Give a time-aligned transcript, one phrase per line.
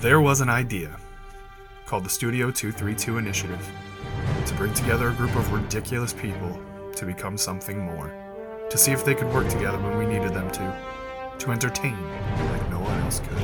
[0.00, 0.96] There was an idea
[1.84, 3.68] called the Studio 232 Initiative
[4.46, 6.56] to bring together a group of ridiculous people
[6.94, 8.12] to become something more,
[8.70, 12.00] to see if they could work together when we needed them to, to entertain
[12.52, 13.38] like no one else could.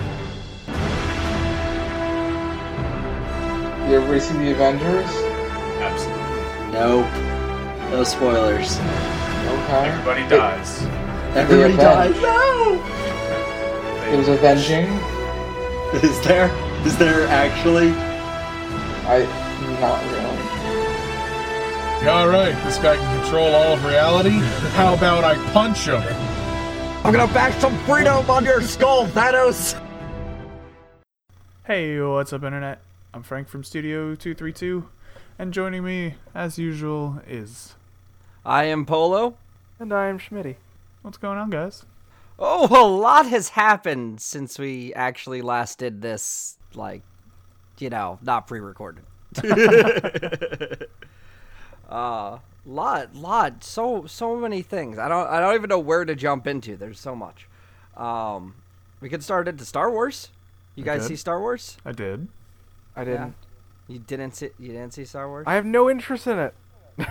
[3.90, 5.10] You ever seen the Avengers?
[5.82, 6.72] Absolutely.
[6.72, 7.90] Nope.
[7.90, 8.78] No spoilers.
[8.78, 9.88] Okay.
[9.88, 10.82] Everybody dies.
[11.34, 11.80] Everybody avenged.
[11.80, 12.22] dies.
[12.22, 12.80] No!
[14.12, 15.13] It was avenging.
[16.02, 16.50] Is there?
[16.84, 17.90] Is there actually?
[19.06, 19.20] I
[19.80, 20.34] not really.
[22.10, 24.30] All right, this guy can control all of reality.
[24.74, 26.02] How about I punch him?
[27.04, 29.80] I'm gonna bash some freedom on your skull, Thanos!
[31.64, 32.80] Hey, what's up, Internet?
[33.14, 34.88] I'm Frank from Studio 232,
[35.38, 37.76] and joining me, as usual, is.
[38.44, 39.36] I am Polo.
[39.78, 40.56] And I am Schmitty.
[41.02, 41.84] What's going on, guys?
[42.38, 47.02] Oh, a lot has happened since we actually last did this, like,
[47.78, 49.04] you know, not pre-recorded.
[51.88, 54.98] uh, lot, lot, so, so many things.
[54.98, 56.76] I don't, I don't even know where to jump into.
[56.76, 57.46] There's so much.
[57.96, 58.54] Um,
[59.00, 60.30] we could start into Star Wars.
[60.74, 61.08] You We guys could.
[61.08, 61.76] see Star Wars?
[61.84, 62.26] I did.
[62.96, 63.34] I didn't.
[63.86, 65.44] You didn't see, you didn't see Star Wars?
[65.46, 66.54] I have no interest in it.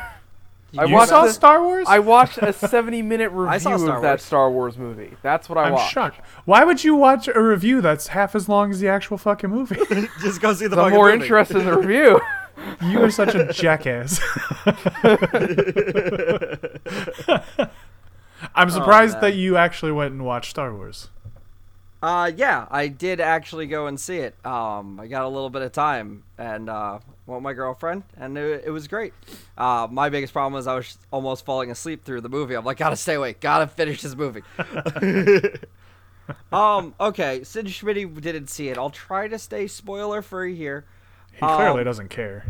[0.77, 1.85] I you watched saw the- Star Wars?
[1.87, 4.21] I watched a 70 minute I review saw Star of that Wars.
[4.23, 5.11] Star Wars movie.
[5.21, 5.93] That's what I I'm watched.
[5.93, 6.19] shocked.
[6.45, 9.75] Why would you watch a review that's half as long as the actual fucking movie?
[10.21, 11.23] Just go see the I'm fucking more movie.
[11.23, 12.19] interested in the review.
[12.89, 14.19] you are such a jackass.
[18.55, 19.21] I'm surprised man.
[19.21, 21.09] that you actually went and watched Star Wars.
[22.01, 24.35] Uh, yeah, I did actually go and see it.
[24.45, 28.37] Um, I got a little bit of time and uh, went with my girlfriend, and
[28.37, 29.13] it, it was great.
[29.57, 32.53] Uh, my biggest problem was I was almost falling asleep through the movie.
[32.55, 34.41] I'm like, gotta stay awake, gotta finish this movie.
[36.51, 40.85] um, okay, since Schmitty didn't see it, I'll try to stay spoiler free here.
[41.31, 42.45] He clearly Um, doesn't care.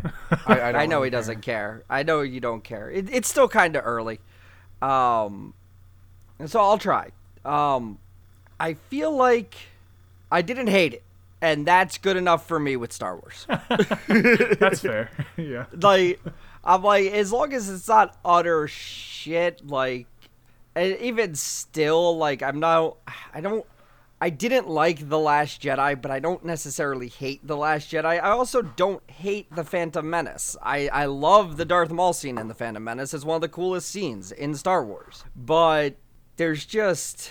[0.46, 1.84] I, I, I know he doesn't care.
[1.88, 2.90] I know you don't care.
[2.90, 4.20] It, it's still kind of early.
[4.82, 5.54] Um,
[6.38, 7.10] and so I'll try.
[7.44, 7.98] Um,
[8.60, 9.54] I feel like
[10.30, 11.02] I didn't hate it,
[11.44, 13.46] and that's good enough for me with Star Wars.
[14.58, 15.10] That's fair.
[15.36, 15.66] yeah.
[15.78, 16.18] like,
[16.64, 20.06] I'm like, as long as it's not utter shit, like,
[20.74, 22.96] and even still, like, I'm not,
[23.34, 23.66] I don't,
[24.22, 28.06] I didn't like The Last Jedi, but I don't necessarily hate The Last Jedi.
[28.06, 30.56] I also don't hate The Phantom Menace.
[30.62, 33.12] I, I love the Darth Maul scene in The Phantom Menace.
[33.12, 35.24] It's one of the coolest scenes in Star Wars.
[35.36, 35.96] But
[36.36, 37.30] there's just.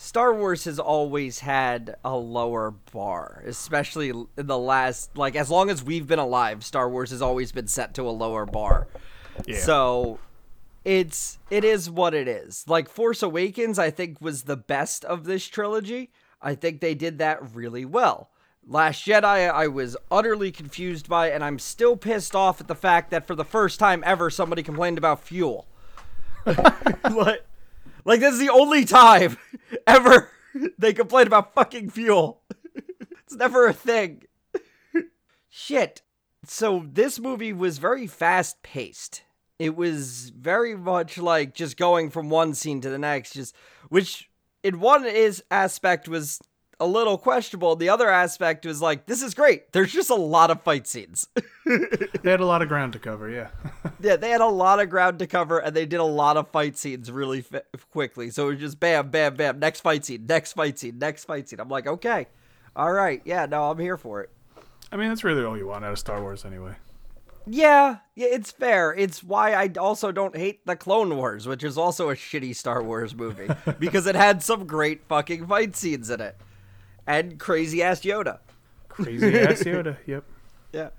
[0.00, 5.70] Star Wars has always had a lower bar, especially in the last like as long
[5.70, 8.86] as we've been alive, Star Wars has always been set to a lower bar.
[9.44, 9.58] Yeah.
[9.58, 10.20] So
[10.84, 12.64] it's it is what it is.
[12.68, 16.12] Like Force Awakens I think was the best of this trilogy.
[16.40, 18.30] I think they did that really well.
[18.64, 23.10] Last Jedi I was utterly confused by and I'm still pissed off at the fact
[23.10, 25.66] that for the first time ever somebody complained about fuel.
[26.46, 27.42] like
[28.08, 29.36] like that's the only time
[29.86, 30.30] ever
[30.78, 32.42] they complain about fucking fuel.
[32.74, 34.24] it's never a thing.
[35.48, 36.02] Shit.
[36.44, 39.22] So this movie was very fast paced.
[39.58, 43.54] It was very much like just going from one scene to the next, just
[43.88, 44.30] which
[44.62, 46.40] in one is aspect was
[46.80, 47.76] a little questionable.
[47.76, 49.72] The other aspect was like, this is great.
[49.72, 51.28] There's just a lot of fight scenes.
[52.22, 53.48] They had a lot of ground to cover, yeah.
[54.00, 56.48] Yeah, they had a lot of ground to cover, and they did a lot of
[56.48, 58.30] fight scenes really fi- quickly.
[58.30, 59.58] So it was just bam, bam, bam.
[59.58, 61.60] Next fight scene, next fight scene, next fight scene.
[61.60, 62.26] I'm like, okay,
[62.76, 64.30] all right, yeah, no, I'm here for it.
[64.90, 66.74] I mean, that's really all you want out of Star Wars anyway.
[67.46, 68.94] Yeah, yeah, it's fair.
[68.94, 72.82] It's why I also don't hate the Clone Wars, which is also a shitty Star
[72.82, 76.36] Wars movie because it had some great fucking fight scenes in it,
[77.08, 78.38] and crazy ass Yoda.
[78.88, 80.22] Crazy ass Yoda, yep.
[80.72, 80.90] Yeah.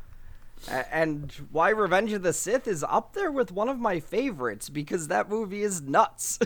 [0.91, 5.07] And why Revenge of the Sith is up there with one of my favorites because
[5.07, 6.37] that movie is nuts.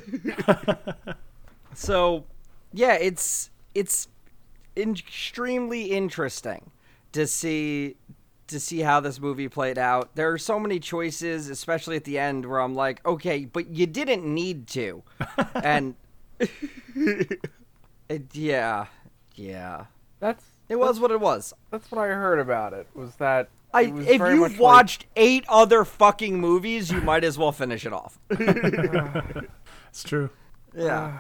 [1.74, 2.26] so,
[2.74, 4.08] yeah, it's it's
[4.78, 6.70] extremely interesting
[7.14, 7.96] to see
[8.48, 10.16] to see how this movie played out.
[10.16, 13.88] There are so many choices, especially at the end, where I'm like, okay, but you
[13.88, 15.02] didn't need to,
[15.56, 15.96] and
[16.40, 17.40] it,
[18.34, 18.88] yeah,
[19.36, 19.86] yeah,
[20.20, 21.54] That's it was what it was.
[21.72, 22.88] that's what I heard about it.
[22.96, 26.92] Was that I, it was if very much you've like- watched eight other fucking movies,
[26.92, 28.20] you might as well finish it off.
[29.90, 30.30] It's true.
[30.76, 31.20] yeah.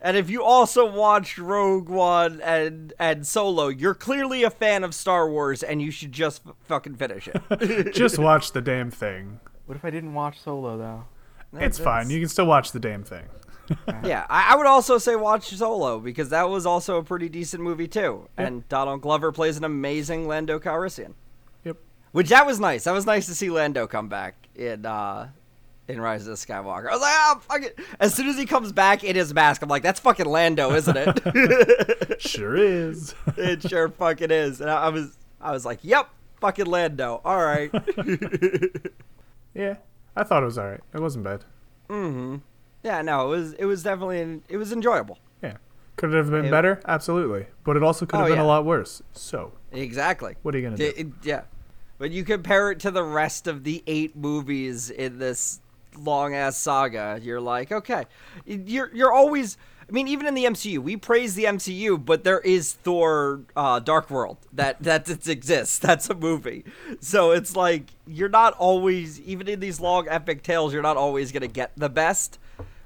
[0.00, 4.94] And if you also watched Rogue One and and Solo, you're clearly a fan of
[4.94, 7.92] Star Wars, and you should just f- fucking finish it.
[7.94, 9.38] Just watch the damn thing.
[9.66, 11.04] What if I didn't watch Solo though?
[11.60, 12.10] It's fine.
[12.10, 13.26] You can still watch the damn thing.
[14.04, 17.62] yeah, I, I would also say watch Solo because that was also a pretty decent
[17.62, 21.14] movie too, and Donald Glover plays an amazing Lando Calrissian.
[21.64, 21.76] Yep.
[22.12, 22.84] Which that was nice.
[22.84, 25.28] That was nice to see Lando come back in uh
[25.88, 26.88] in Rise of the Skywalker.
[26.88, 27.78] I was like, ah, fuck it.
[27.98, 30.96] As soon as he comes back in his mask, I'm like, that's fucking Lando, isn't
[30.96, 32.20] it?
[32.20, 33.16] Sure is.
[33.36, 34.60] it sure fucking is.
[34.60, 36.08] And I, I was I was like, yep,
[36.40, 37.20] fucking Lando.
[37.24, 37.70] All right.
[39.54, 39.76] yeah,
[40.14, 40.80] I thought it was alright.
[40.94, 41.44] It wasn't bad.
[42.82, 45.18] Yeah, no, it was it was definitely it was enjoyable.
[45.42, 45.56] Yeah.
[45.96, 46.80] Could it have been It- better?
[46.86, 47.46] Absolutely.
[47.64, 48.44] But it also could have Oh, been yeah.
[48.44, 49.02] a lot worse.
[49.12, 50.36] So, Exactly.
[50.42, 51.08] what are you going to D- do?
[51.08, 51.42] it- yeah.
[51.98, 55.60] But you compare it to the rest of the eight movies in this
[55.96, 58.04] long ass saga, you're like, okay,
[58.46, 59.56] you're you're always.
[59.88, 63.78] I mean, even in the MCU, we praise the MCU, but there is Thor: uh,
[63.78, 65.78] Dark World that that it exists.
[65.86, 66.64] That's a movie,
[67.00, 71.30] so it's like you're not always, even in these long epic tales, you're not always
[71.30, 72.38] gonna get the best.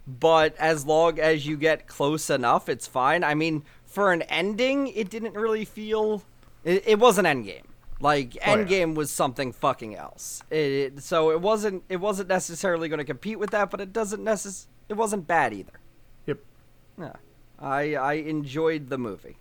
[0.06, 3.25] But as long as you get close enough, it's fine.
[3.25, 6.23] I mean, for an ending, it didn't really feel.
[6.64, 7.64] It, it wasn't Endgame.
[7.99, 8.64] Like Oh, yeah.
[8.64, 10.43] Endgame was something fucking else.
[10.50, 11.82] It, so it wasn't.
[11.88, 14.67] It wasn't necessarily going to compete with that, but it doesn't necess.
[14.88, 15.73] It wasn't bad either.
[16.26, 16.38] Yep.
[17.00, 17.12] Yeah,
[17.59, 19.38] I I enjoyed the movie.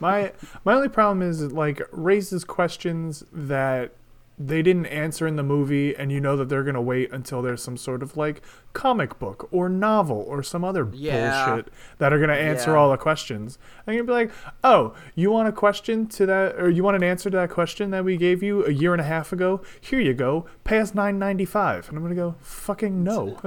[0.00, 0.32] My
[0.64, 3.92] my only problem is it like raises questions that
[4.38, 7.40] they didn't answer in the movie and you know that they're going to wait until
[7.40, 8.42] there's some sort of like
[8.74, 11.46] comic book or novel or some other Yeah.
[11.46, 12.76] bullshit that are going to answer Yeah.
[12.76, 13.58] all the questions.
[13.86, 14.30] And you'd be like,
[14.62, 17.90] "Oh, you want a question to that or you want an answer to that question
[17.92, 19.62] that we gave you a year and a half ago?
[19.80, 20.44] Here you go.
[20.64, 23.38] Pay us 9.95." And I'm going to go, "Fucking no."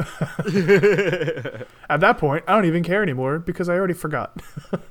[1.89, 4.41] At that point, I don't even care anymore because I already forgot.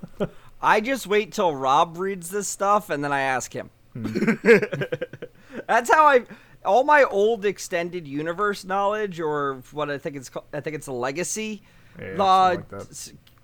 [0.63, 3.71] I just wait till Rob reads this stuff and then I ask him.
[3.95, 4.05] Hmm.
[5.69, 6.25] That's how I
[6.65, 10.89] all my old extended universe knowledge or what I think it's called, I think it's
[10.89, 11.63] a legacy
[11.99, 12.69] Yeah, the like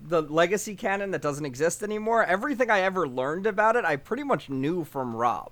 [0.01, 2.23] the legacy canon that doesn't exist anymore.
[2.25, 5.51] Everything I ever learned about it, I pretty much knew from Rob.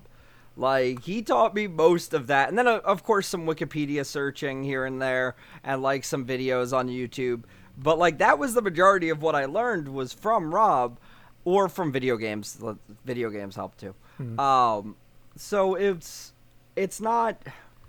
[0.55, 4.63] Like he taught me most of that, and then uh, of course some Wikipedia searching
[4.63, 7.43] here and there, and like some videos on YouTube.
[7.77, 10.99] But like that was the majority of what I learned was from Rob,
[11.45, 12.59] or from video games.
[13.05, 13.95] Video games help too.
[14.39, 14.95] Um,
[15.35, 16.32] so it's
[16.75, 17.41] it's not.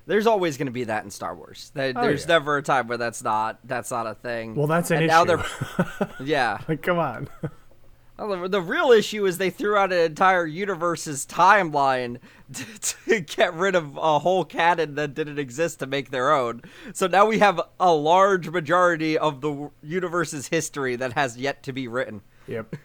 [0.06, 1.70] There's always going to be that in Star Wars.
[1.74, 2.28] There- Oh, There's yeah.
[2.28, 4.54] never a time where that's not that's not a thing.
[4.54, 5.12] Well, that's an and issue.
[5.12, 5.44] Now they're,
[6.26, 6.58] yeah.
[6.68, 7.28] like, come on.
[8.16, 12.18] The, the real issue is they threw out an entire universe's timeline
[12.52, 12.64] to,
[13.08, 16.62] to get rid of a whole canon that didn't exist to make their own.
[16.92, 21.72] So now we have a large majority of the universe's history that has yet to
[21.72, 22.22] be written.
[22.46, 22.76] Yep.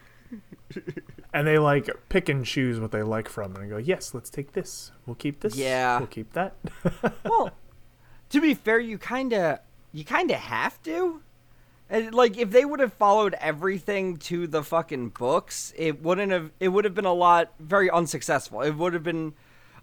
[1.34, 4.30] And they like pick and choose what they like from it and go, yes, let's
[4.30, 4.92] take this.
[5.06, 5.56] We'll keep this.
[5.56, 6.00] Yeah.
[6.00, 6.56] We'll keep that.
[7.24, 7.52] Well,
[8.30, 9.60] to be fair, you kind of
[9.92, 11.22] you kind of have to.
[11.90, 16.52] And, like if they would have followed everything to the fucking books, it wouldn't have
[16.60, 18.62] it would have been a lot very unsuccessful.
[18.62, 19.34] It would have been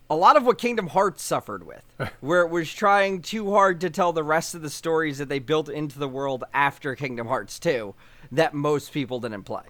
[0.08, 1.82] a lot of what Kingdom Hearts suffered with,
[2.20, 5.38] where it was trying too hard to tell the rest of the stories that they
[5.38, 7.94] built into the world after Kingdom Hearts 2
[8.32, 9.64] that most people didn't play.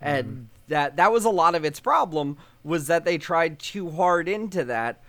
[0.00, 0.44] And mm-hmm.
[0.70, 4.64] That that was a lot of its problem was that they tried too hard into
[4.64, 5.02] that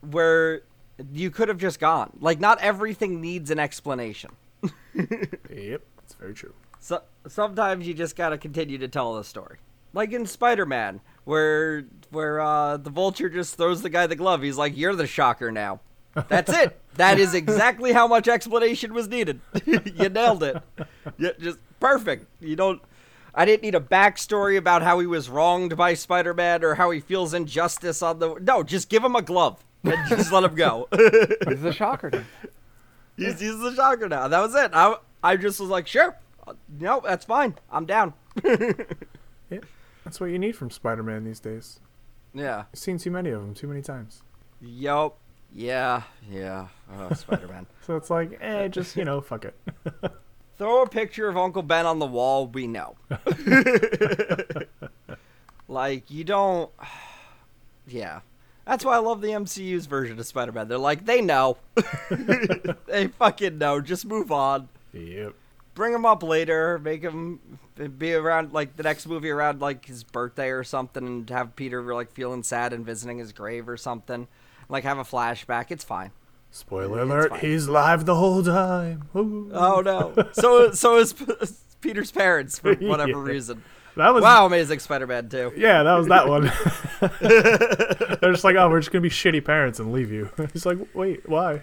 [0.00, 0.62] where
[1.12, 2.16] you could have just gone.
[2.20, 4.30] Like not everything needs an explanation.
[4.94, 5.82] yep.
[5.96, 6.54] That's very true.
[6.78, 9.58] So sometimes you just gotta continue to tell the story.
[9.92, 14.42] Like in Spider-Man, where where uh, the Vulture just throws the guy the glove.
[14.42, 15.80] He's like, "You're the Shocker now."
[16.28, 16.78] That's it.
[16.94, 19.40] That is exactly how much explanation was needed.
[19.66, 20.62] you nailed it.
[21.18, 22.26] You, just perfect.
[22.40, 22.82] You don't.
[23.38, 27.00] I didn't need a backstory about how he was wronged by Spider-Man or how he
[27.00, 28.34] feels injustice on the.
[28.40, 30.88] No, just give him a glove and just let him go.
[30.96, 32.10] he's is a shocker.
[32.10, 32.24] dude.
[33.16, 34.26] He's, he's the shocker now.
[34.28, 34.70] That was it.
[34.72, 36.16] I, I just was like, sure.
[36.46, 37.54] Uh, No, that's fine.
[37.70, 38.14] I'm down.
[39.48, 39.60] Yeah.
[40.04, 41.78] That's what you need from Spider Man these days.
[42.34, 42.64] Yeah.
[42.72, 44.22] I've seen too many of them too many times.
[44.60, 45.16] Yup.
[45.54, 46.02] Yeah.
[46.28, 46.66] Yeah.
[46.92, 47.66] Oh, Spider Man.
[47.86, 49.54] So it's like, eh, just, you know, fuck it.
[50.58, 52.46] Throw a picture of Uncle Ben on the wall.
[52.46, 52.96] We know.
[55.68, 56.70] like, you don't.
[57.88, 58.22] Yeah.
[58.66, 60.66] That's why I love the MCU's version of Spider Man.
[60.66, 61.56] They're like, they know.
[62.86, 63.80] they fucking know.
[63.80, 64.68] Just move on.
[64.92, 65.34] Yep.
[65.76, 67.38] bring him up later, make him
[67.96, 71.94] be around like the next movie around like his birthday or something, and have Peter
[71.94, 74.26] like feeling sad and visiting his grave or something,
[74.68, 75.70] like have a flashback.
[75.70, 76.10] It's fine.
[76.50, 77.40] Spoiler It's alert, fine.
[77.40, 79.08] he's live the whole time.
[79.14, 79.50] Ooh.
[79.52, 80.14] Oh no!
[80.32, 81.26] so so is P-
[81.82, 83.22] Peter's parents for whatever Yeah.
[83.22, 83.62] reason.
[83.96, 85.52] that was Wow, Amazing Spider-Man too.
[85.56, 86.44] Yeah, that was that one.
[88.20, 90.30] They're just like, oh, we're just gonna be shitty parents and leave you.
[90.52, 91.60] He's like, wait, why?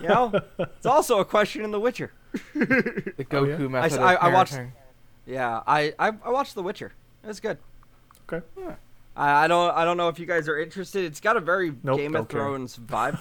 [0.00, 2.12] You know, it's also a question in The Witcher.
[2.54, 3.68] The oh, Goku yeah?
[3.68, 4.58] method I- of I watched-
[5.26, 6.92] Yeah, I, I I watched The Witcher.
[7.22, 7.58] It was good.
[8.32, 8.46] Okay.
[8.58, 8.74] I,
[9.16, 11.04] I don't I don't know if you guys are interested.
[11.04, 12.40] It's got a very Nope, Game of care.
[12.40, 13.18] Thrones vibe.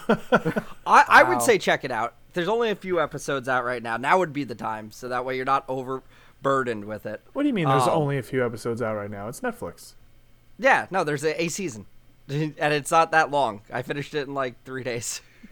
[0.88, 2.16] I, I would say check it out.
[2.34, 3.98] There's only a few episodes out right now.
[3.98, 7.22] Now would be the time, so that way you're not overburdened with it.
[7.34, 7.68] What do you mean?
[7.68, 9.28] There's Um, only a few episodes out right now.
[9.28, 9.94] It's Netflix.
[10.58, 11.86] Yeah, no, there's a, a season,
[12.28, 13.62] and it's not that long.
[13.72, 15.22] I finished it in like three days.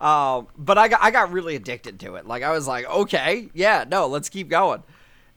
[0.00, 2.26] um, but I got I got really addicted to it.
[2.26, 4.82] Like I was like, okay, yeah, no, let's keep going.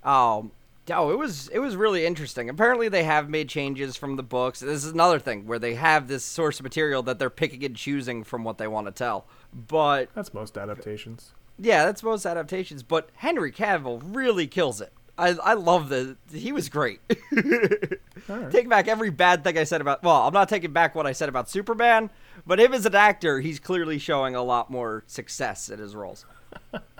[0.04, 0.52] Um,
[0.92, 2.50] oh, it was it was really interesting.
[2.50, 4.60] Apparently, they have made changes from the books.
[4.60, 8.24] This is another thing where they have this source material that they're picking and choosing
[8.24, 9.26] from what they want to tell.
[9.54, 11.34] But That's most adaptations.
[11.58, 12.84] yeah, that's most adaptations.
[12.84, 14.92] But Henry Cavill really kills it.
[15.18, 17.00] I I love the he was great.
[18.30, 18.52] Alright.
[18.52, 20.04] Take back every bad thing I said about.
[20.04, 22.10] Well, I'm not taking back what I said about Superman,
[22.46, 26.26] but him as an actor, he's clearly showing a lot more success in his roles.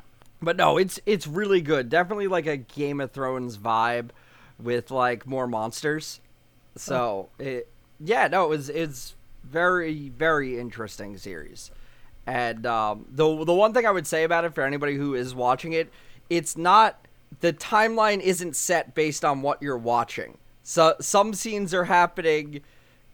[0.46, 1.90] but no, it's it's really good.
[1.90, 4.10] Definitely like a Game of Thrones vibe
[4.60, 6.22] with like more monsters.
[6.78, 7.68] So it,
[8.00, 11.72] yeah, no, it was it's very very interesting series.
[12.28, 15.34] And um, the the one thing I would say about it for anybody who is
[15.36, 15.92] watching it,
[16.30, 17.06] it's not
[17.42, 20.38] the timeline isn't set based on what you're watching.
[20.64, 22.62] So some scenes are happening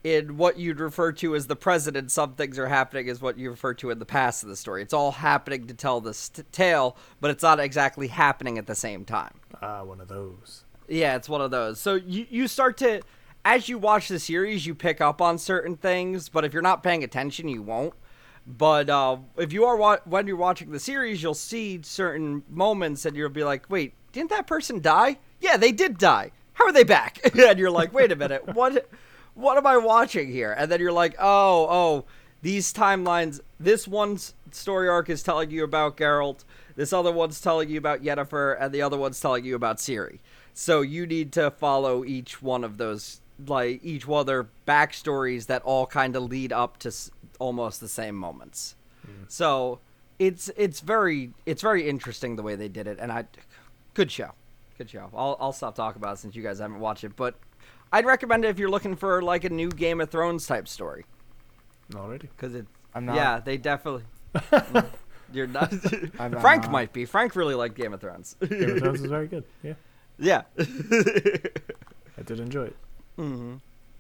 [0.04, 3.38] in what you'd refer to as the present, and some things are happening is what
[3.38, 4.82] you refer to in the past of the story.
[4.82, 8.76] It's all happening to tell this t- tale, but it's not exactly happening at the
[8.76, 9.34] same time.
[9.62, 10.64] Ah, one of those.
[10.88, 11.80] Yeah, it's one of those.
[11.80, 13.02] So you you start to
[13.46, 16.84] as you watch the series, you pick up on certain things, but if you're not
[16.84, 17.94] paying attention, you won't.
[18.46, 23.06] But uh, if you are wa- when you're watching the series, you'll see certain moments,
[23.06, 25.20] and you'll be like, "Wait, didn't that person die?
[25.40, 26.32] Yeah, they did die.
[26.54, 28.90] How are they back?" and you're like, "Wait a minute, what?
[29.34, 32.06] What am I watching here?" And then you're like, "Oh, oh,
[32.42, 33.40] these timelines.
[33.60, 34.18] This one
[34.52, 36.44] story arc is telling you about Geralt.
[36.76, 40.20] This other one's telling you about Yennefer, and the other one's telling you about Ciri.
[40.54, 45.46] So you need to follow each one of those, like each one of their backstories
[45.48, 48.76] that all kind of lead up to s- almost the same moments.
[49.06, 49.26] Mm.
[49.28, 49.80] So
[50.20, 53.26] it's it's very it's very interesting the way they did it, and I
[53.94, 54.32] good show,
[54.78, 55.10] good show.
[55.16, 57.36] I'll I'll stop talking about it since you guys haven't watched it, but
[57.92, 61.06] I'd recommend it if you're looking for like a new Game of Thrones type story
[61.96, 62.28] Already.
[62.36, 62.66] because it.
[62.96, 63.16] I'm not.
[63.16, 64.04] Yeah, they definitely.
[65.34, 65.74] You're not.
[66.20, 67.06] I'm not- Frank might be.
[67.06, 68.36] Frank really liked Game of Thrones.
[68.42, 69.44] Game of Thrones is very good.
[69.64, 69.74] Yeah,
[70.20, 70.42] yeah.
[72.18, 72.76] I did enjoy it.
[73.18, 73.56] Mm-hmm.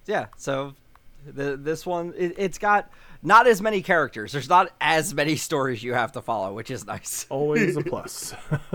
[0.05, 0.27] yeah.
[0.37, 0.73] So
[1.25, 2.91] the this one it, it's got
[3.23, 4.31] not as many characters.
[4.33, 7.25] There's not as many stories you have to follow, which is nice.
[7.29, 8.33] Always a plus.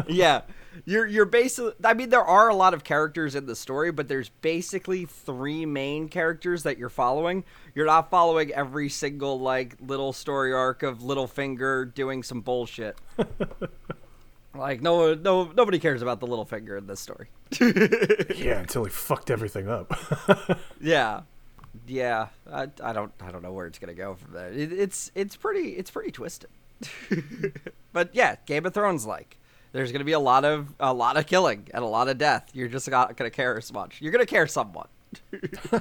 [0.08, 0.42] yeah.
[0.84, 4.08] You're you're basically I mean there are a lot of characters in the story, but
[4.08, 7.44] there's basically three main characters that you're following.
[7.74, 12.98] You're not following every single like little story arc of Littlefinger doing some bullshit.
[14.54, 17.28] like no no nobody cares about the Littlefinger in this story.
[18.36, 19.92] yeah, until he fucked everything up.
[20.80, 21.22] Yeah,
[21.86, 22.28] yeah.
[22.50, 24.52] I, I don't I don't know where it's gonna go from there.
[24.52, 26.50] It, it's it's pretty it's pretty twisted.
[27.92, 29.38] but yeah, Game of Thrones like.
[29.72, 32.50] There's gonna be a lot of a lot of killing and a lot of death.
[32.52, 34.00] You're just not gonna care as much.
[34.00, 34.88] You're gonna care somewhat.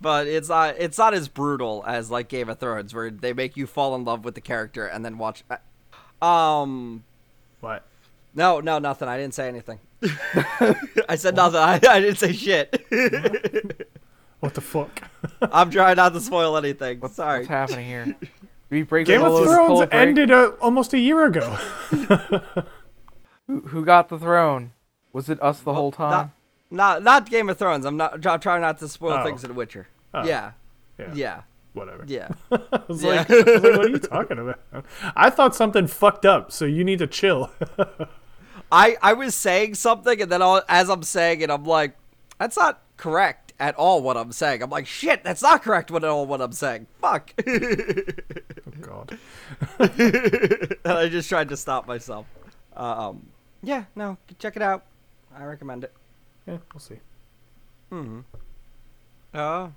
[0.00, 3.56] but it's not it's not as brutal as like Game of Thrones, where they make
[3.56, 5.42] you fall in love with the character and then watch.
[6.20, 7.04] Um,
[7.60, 7.84] what?
[8.34, 9.08] no, no, nothing.
[9.08, 9.78] I didn't say anything.
[11.08, 11.60] I said nothing.
[11.60, 12.86] I, I didn't say shit.
[14.40, 15.02] What the fuck?
[15.42, 17.06] I'm trying not to spoil anything.
[17.08, 17.40] Sorry.
[17.40, 18.16] What's happening here?
[18.70, 21.50] Did we break Game of Thrones pull a ended uh, almost a year ago.
[23.46, 24.72] Who, who got the throne?
[25.12, 26.32] Was it us the whole time?
[26.70, 27.84] Not, not not Game of Thrones.
[27.84, 29.24] I'm not I'm trying not to spoil Oh.
[29.24, 29.88] things in Witcher.
[30.14, 30.24] Oh.
[30.24, 30.52] Yeah.
[30.98, 31.12] Yeah.
[31.14, 31.40] Yeah.
[31.72, 32.04] Whatever.
[32.06, 32.28] Yeah.
[32.52, 33.10] I was, Yeah.
[33.28, 34.60] like, I was like, what are you talking about?
[35.16, 37.50] I thought something fucked up, so you need to chill.
[38.72, 41.96] I I was saying something and then all, as I'm saying it I'm like
[42.38, 44.62] that's not correct at all what I'm saying.
[44.62, 46.86] I'm like shit, that's not correct at all what I'm saying.
[47.00, 47.32] Fuck.
[49.00, 50.76] Oh God.
[50.84, 52.26] I just tried to stop myself.
[52.76, 53.28] Um
[53.62, 54.84] yeah, no, check it out.
[55.34, 55.92] I recommend it.
[56.46, 57.00] Yeah, we'll see.
[57.90, 58.20] Hmm.
[59.32, 59.68] Uh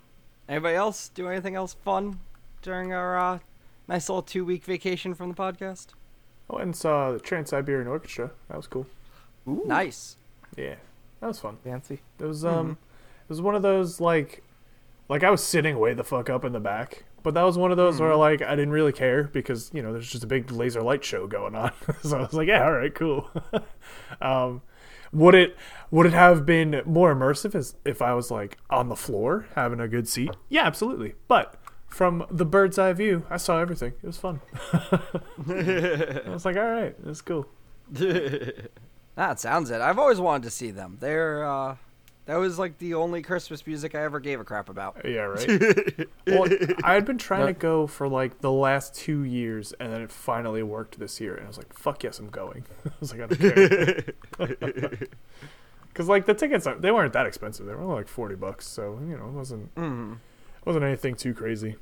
[0.48, 2.20] anybody else do anything else fun
[2.62, 3.40] during our uh
[3.88, 5.88] nice little 2 week vacation from the podcast?
[6.50, 8.32] I went and saw the Trans Siberian Orchestra.
[8.50, 8.86] That was cool.
[9.46, 10.18] Nice.
[10.56, 10.76] Yeah,
[11.20, 11.58] that was fun.
[11.64, 12.02] Fancy.
[12.20, 12.78] It was um,
[13.22, 14.44] it was one of those like,
[15.10, 17.72] like I was sitting way the fuck up in the back, but that was one
[17.72, 20.52] of those where like I didn't really care because you know there's just a big
[20.52, 21.72] laser light show going on,
[22.04, 23.30] so I was like, yeah, all right, cool.
[24.22, 24.62] um,
[25.12, 25.56] would it
[25.92, 29.80] would it have been more immersive as if I was like on the floor having
[29.80, 30.32] a good seat?
[30.50, 31.16] Yeah, absolutely.
[31.28, 31.56] But
[31.88, 33.94] from the bird's eye view, I saw everything.
[34.02, 34.42] It was fun.
[34.74, 37.48] I was like, all right, that's cool.
[37.92, 39.82] that sounds it.
[39.82, 40.98] I've always wanted to see them.
[41.00, 41.78] They're uh
[42.26, 45.02] that was like the only Christmas music I ever gave a crap about.
[45.06, 46.08] Yeah, right.
[46.28, 46.48] well,
[46.84, 50.12] I had been trying to go for like the last two years, and then it
[50.12, 53.22] finally worked this year, and I was like, "Fuck yes, I'm going." I was like,
[53.22, 54.98] "I don't care,"
[55.90, 57.66] because like the tickets, they weren't that expensive.
[57.66, 60.14] They were only like forty bucks, so you know, it wasn't Mm.
[60.14, 61.76] it wasn't anything too crazy.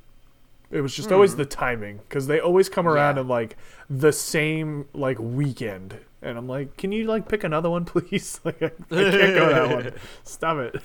[0.71, 3.21] It was just always the timing, because they always come around Yeah.
[3.23, 3.57] in like
[3.89, 8.61] the same like weekend, and I'm like, "Can you like pick another one, please?" like,
[8.61, 9.93] I, I can't go that one.
[10.23, 10.81] Stop it.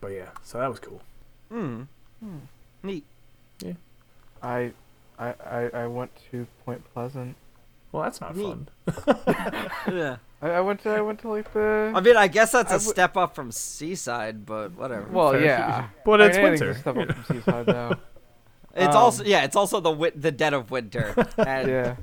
[0.00, 1.00] But yeah, so that was cool.
[1.52, 1.86] mm.
[2.82, 3.04] Neat.
[4.42, 4.70] I,
[5.18, 7.34] I, I, I went to Point Pleasant.
[7.90, 8.44] Well, that's not Neat.
[8.46, 8.68] fun.
[9.92, 10.16] Yeah.
[10.40, 11.92] I, I went to I went to like the.
[11.94, 15.08] I mean, I guess that's I a would- step up from Seaside, but whatever.
[15.10, 15.44] well, fair.
[15.44, 15.88] yeah.
[16.04, 17.08] But I it's mean, anything's a winter.
[17.08, 17.96] Step up from Seaside though.
[18.76, 21.96] it's um, also yeah, it's also the wit- the dead of winter, and yeah.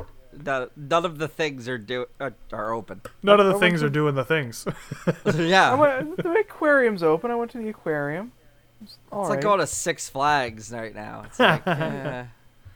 [0.43, 3.01] The, none of the things are do are, are open.
[3.23, 4.65] None of the went things to- are doing the things.
[5.35, 7.31] yeah, I went, the aquarium's open.
[7.31, 8.31] I went to the aquarium.
[8.81, 11.23] It's, it's like going to Six Flags right now.
[11.25, 12.25] It's like, eh.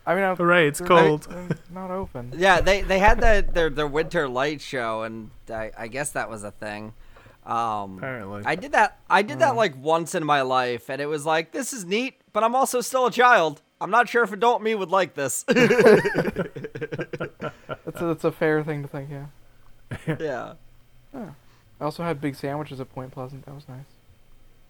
[0.06, 1.28] I mean, I'm, Hooray, it's cold.
[1.30, 2.34] Not, not open.
[2.38, 6.30] yeah, they they had that their their winter light show, and I, I guess that
[6.30, 6.94] was a thing.
[7.46, 8.44] Um, Apparently.
[8.46, 9.00] I did that.
[9.10, 12.16] I did that like once in my life, and it was like this is neat,
[12.34, 13.62] but I'm also still a child.
[13.82, 15.44] I'm not sure if adult me would like this.
[17.86, 19.10] That's a, that's a fair thing to think.
[19.10, 19.26] Yeah.
[20.20, 20.54] yeah.
[21.14, 23.46] I also had big sandwiches at Point Pleasant.
[23.46, 23.86] That was nice.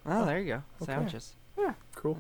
[0.05, 0.63] Oh, there you go.
[0.81, 0.93] Okay.
[0.93, 1.33] Sandwiches.
[1.57, 1.73] Yeah.
[1.95, 2.17] Cool.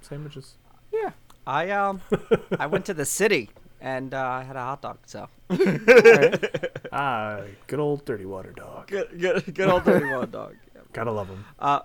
[0.00, 0.54] Sandwiches.
[0.92, 1.10] Yeah.
[1.46, 2.00] I um,
[2.58, 3.50] I went to the city
[3.80, 4.98] and uh, I had a hot dog.
[5.06, 6.44] So Alright.
[6.92, 8.88] Ah, good old dirty water dog.
[8.88, 10.56] good, good, good old dirty water dog.
[10.92, 11.44] Gotta love them.
[11.58, 11.80] Uh,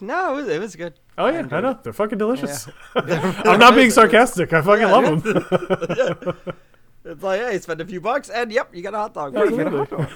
[0.00, 0.94] no, it was, it was good.
[1.18, 2.68] Oh yeah, I, enjoyed know they're fucking delicious.
[2.94, 3.42] Yeah.
[3.44, 4.52] I'm not being sarcastic.
[4.52, 6.12] I fucking Yeah, love yeah.
[6.14, 6.36] them.
[7.08, 9.32] It's like, hey, spend a few bucks, and yep, you got a hot dog.
[9.32, 10.08] Yeah, you get a hot dog.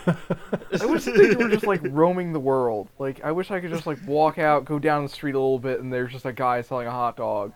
[0.83, 2.89] I wish that they were just like roaming the world.
[2.99, 5.61] Like I wish I could just like walk out, go down the street a little
[5.61, 7.53] bit, and there's just a guy selling a hot dog.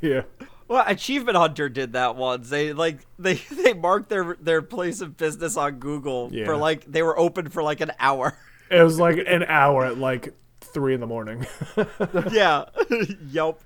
[0.00, 0.22] yeah.
[0.66, 2.48] Well, Achievement Hunter did that once.
[2.48, 6.46] They like they they marked their their place of business on Google Yeah.
[6.46, 8.38] for like they were open for like an hour.
[8.70, 10.32] It was like an hour at like
[10.72, 11.46] three in the morning.
[12.32, 12.64] yeah.
[13.30, 13.60] yep.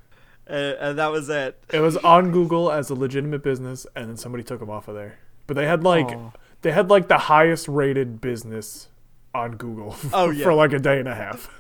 [0.47, 1.59] And, and that was it.
[1.73, 4.95] It was on Google as a legitimate business, and then somebody took them off of
[4.95, 5.19] there.
[5.47, 6.33] But they had like Aw.
[6.62, 8.88] they had like the highest rated business
[9.35, 10.45] on Google Oh, yeah.
[10.45, 11.51] for like a day and a half.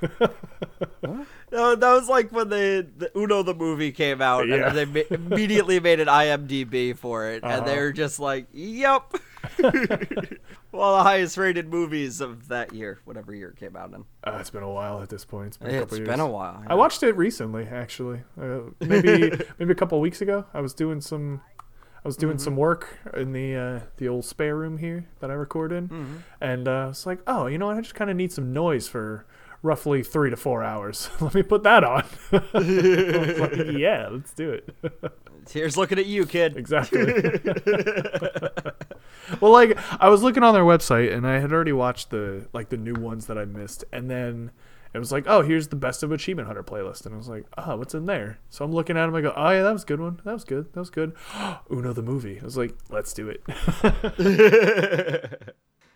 [1.52, 4.68] No, that was like when the, the Uno the movie came out, Yeah.
[4.68, 7.64] and they ma- immediately made an IMDb for it, and Uh-huh.
[7.66, 9.14] they were just like, "Yep."
[10.72, 14.04] well, the highest rated movies of that year, whatever year it came out in.
[14.24, 15.48] uh, it's been a while at this point.
[15.48, 16.08] It's been a It's couple years.
[16.08, 16.62] been a while.
[16.66, 18.20] I watched it recently, actually.
[18.40, 20.44] Uh, maybe maybe a couple weeks ago.
[20.54, 21.40] I was doing some
[22.04, 25.34] I was doing some work in the uh, the old spare room here that I
[25.34, 27.76] record in, and uh, I was like, oh, you know what?
[27.76, 29.26] I just kind of need some noise for
[29.64, 31.08] roughly three to four hours.
[31.20, 32.04] Let me put that on.
[32.54, 34.74] Like, yeah, let's do it.
[35.50, 36.56] Here's looking at you, kid.
[36.56, 37.04] exactly.
[39.40, 42.68] well, like I was looking on their website, and I had already watched the like
[42.68, 44.52] the new ones that I missed, and then.
[44.92, 47.46] It was like, oh, here's the best of Achievement Hunter playlist, and I was like,
[47.58, 48.38] oh, what's in there?
[48.48, 49.16] So I'm looking at them.
[49.16, 50.20] I go, oh yeah, that was a good one.
[50.24, 50.72] That was good.
[50.72, 51.16] That was good.
[51.68, 52.38] Uno the movie.
[52.40, 53.42] I was like, let's do it.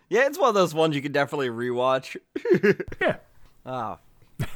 [0.09, 2.17] Yeah, it's one of those ones you can definitely rewatch.
[2.99, 3.17] yeah.
[3.69, 3.99] Oh.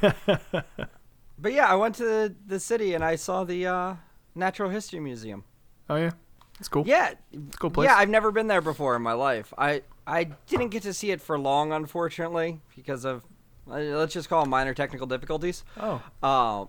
[0.00, 3.94] but yeah, I went to the, the city and I saw the uh,
[4.34, 5.44] Natural History Museum.
[5.88, 6.10] Oh yeah,
[6.58, 6.84] it's cool.
[6.86, 7.86] Yeah, it's a cool place.
[7.88, 9.52] yeah, I've never been there before in my life.
[9.56, 13.22] I I didn't get to see it for long, unfortunately, because of
[13.70, 15.64] uh, let's just call them minor technical difficulties.
[15.78, 16.64] oh, Uh,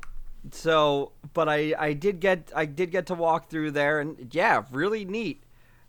[0.51, 4.65] so, but I I did get I did get to walk through there, and yeah,
[4.71, 5.41] really neat,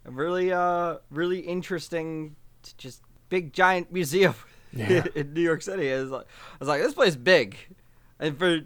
[0.04, 2.36] really uh really interesting,
[2.78, 4.34] just big giant museum
[4.76, 5.04] Yeah.
[5.14, 5.92] in New York City.
[5.92, 7.56] I was like, I was like, this place is big,
[8.18, 8.62] and for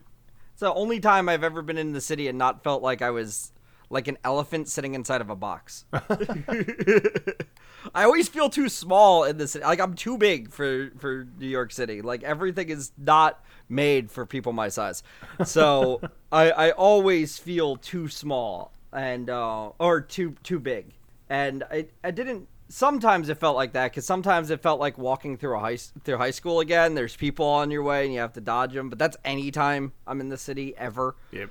[0.61, 3.11] it's the only time I've ever been in the city and not felt like I
[3.11, 3.53] was
[3.89, 5.85] like an elephant sitting inside of a box.
[7.95, 9.55] I always feel too small in this.
[9.55, 12.03] Like I'm too big for for New York City.
[12.03, 15.03] Like everything is not made for people my size.
[15.45, 20.93] So I I always feel too small and uh or too too big.
[21.29, 22.49] And I I didn't.
[22.71, 26.17] Sometimes it felt like that because sometimes it felt like walking through a high through
[26.17, 26.95] high school again.
[26.95, 28.89] There's people on your way and you have to dodge them.
[28.89, 31.17] But that's any time I'm in the city ever.
[31.33, 31.51] yep.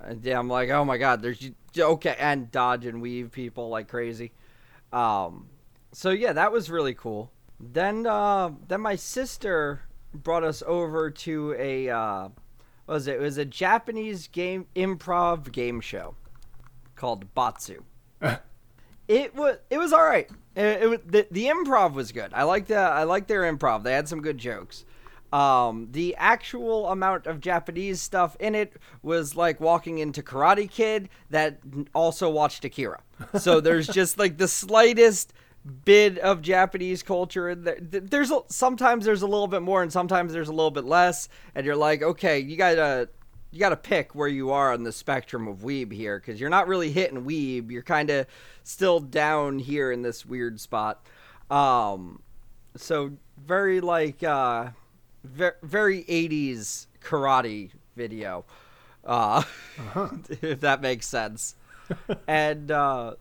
[0.00, 3.88] And yeah, I'm like, oh my god, there's okay, and dodge and weave people like
[3.88, 4.32] crazy.
[4.92, 5.48] Um,
[5.92, 7.32] so yeah, that was really cool.
[7.58, 12.28] Then, uh, then my sister brought us over to a uh,
[12.86, 13.16] what was it?
[13.16, 16.14] It was a Japanese game improv game show
[16.96, 17.82] called Batsu.
[19.08, 20.28] it was it was all right.
[20.56, 22.32] It, it was, the the improv was good.
[22.32, 23.82] I liked the I liked their improv.
[23.82, 24.84] They had some good jokes.
[25.32, 31.08] Um, the actual amount of Japanese stuff in it was like walking into Karate Kid
[31.30, 31.58] that
[31.92, 33.02] also watched Akira.
[33.40, 35.32] So there's just like the slightest
[35.84, 37.78] bit of Japanese culture in there.
[37.80, 41.66] There's sometimes there's a little bit more and sometimes there's a little bit less, and
[41.66, 43.08] you're like, okay, you gotta
[43.54, 46.66] you gotta pick where you are on the spectrum of weeb here because you're not
[46.66, 47.70] really hitting weeb.
[47.70, 48.26] You're kind of
[48.64, 51.06] still down here in this weird spot.
[51.50, 52.20] Um,
[52.76, 54.70] so very like uh,
[55.22, 58.44] very, very 80s karate video,
[59.04, 59.44] uh,
[60.42, 61.54] if that makes sense.
[62.26, 63.14] and uh,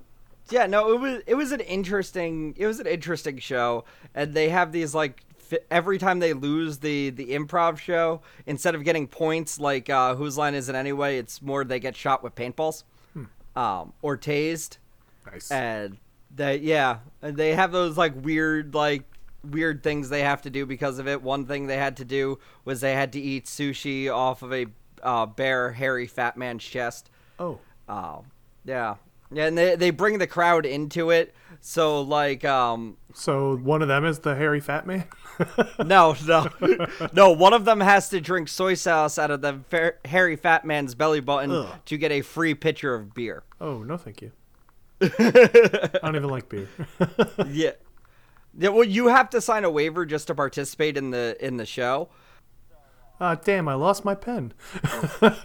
[0.49, 4.49] yeah, no, it was it was an interesting it was an interesting show, and they
[4.49, 5.23] have these like
[5.69, 10.37] every time they lose the the improv show, instead of getting points like uh, whose
[10.37, 12.83] line is it anyway, it's more they get shot with paintballs,
[13.55, 14.77] um, or tased.
[15.31, 15.51] Nice.
[15.51, 15.97] and
[16.35, 19.03] they yeah they have those like weird like
[19.43, 21.21] weird things they have to do because of it.
[21.21, 24.67] One thing they had to do was they had to eat sushi off of a
[25.01, 27.09] uh, bare hairy fat man's chest.
[27.39, 27.59] Oh.
[27.89, 28.25] oh
[28.65, 28.95] yeah
[29.33, 33.87] yeah and they, they bring the crowd into it so like um So one of
[33.87, 35.05] them is the hairy fat man?
[35.85, 36.47] no no
[37.13, 40.65] no one of them has to drink soy sauce out of the fa- hairy fat
[40.65, 41.67] man's belly button Ugh.
[41.85, 44.31] to get a free pitcher of beer oh, no thank you.
[45.01, 46.67] I don't even like beer.
[47.49, 47.71] yeah.
[48.57, 51.65] Yeah, well, you have to sign a waiver just to participate in the in the
[51.65, 52.07] show.
[53.19, 54.53] Ah, damn, I lost my pen.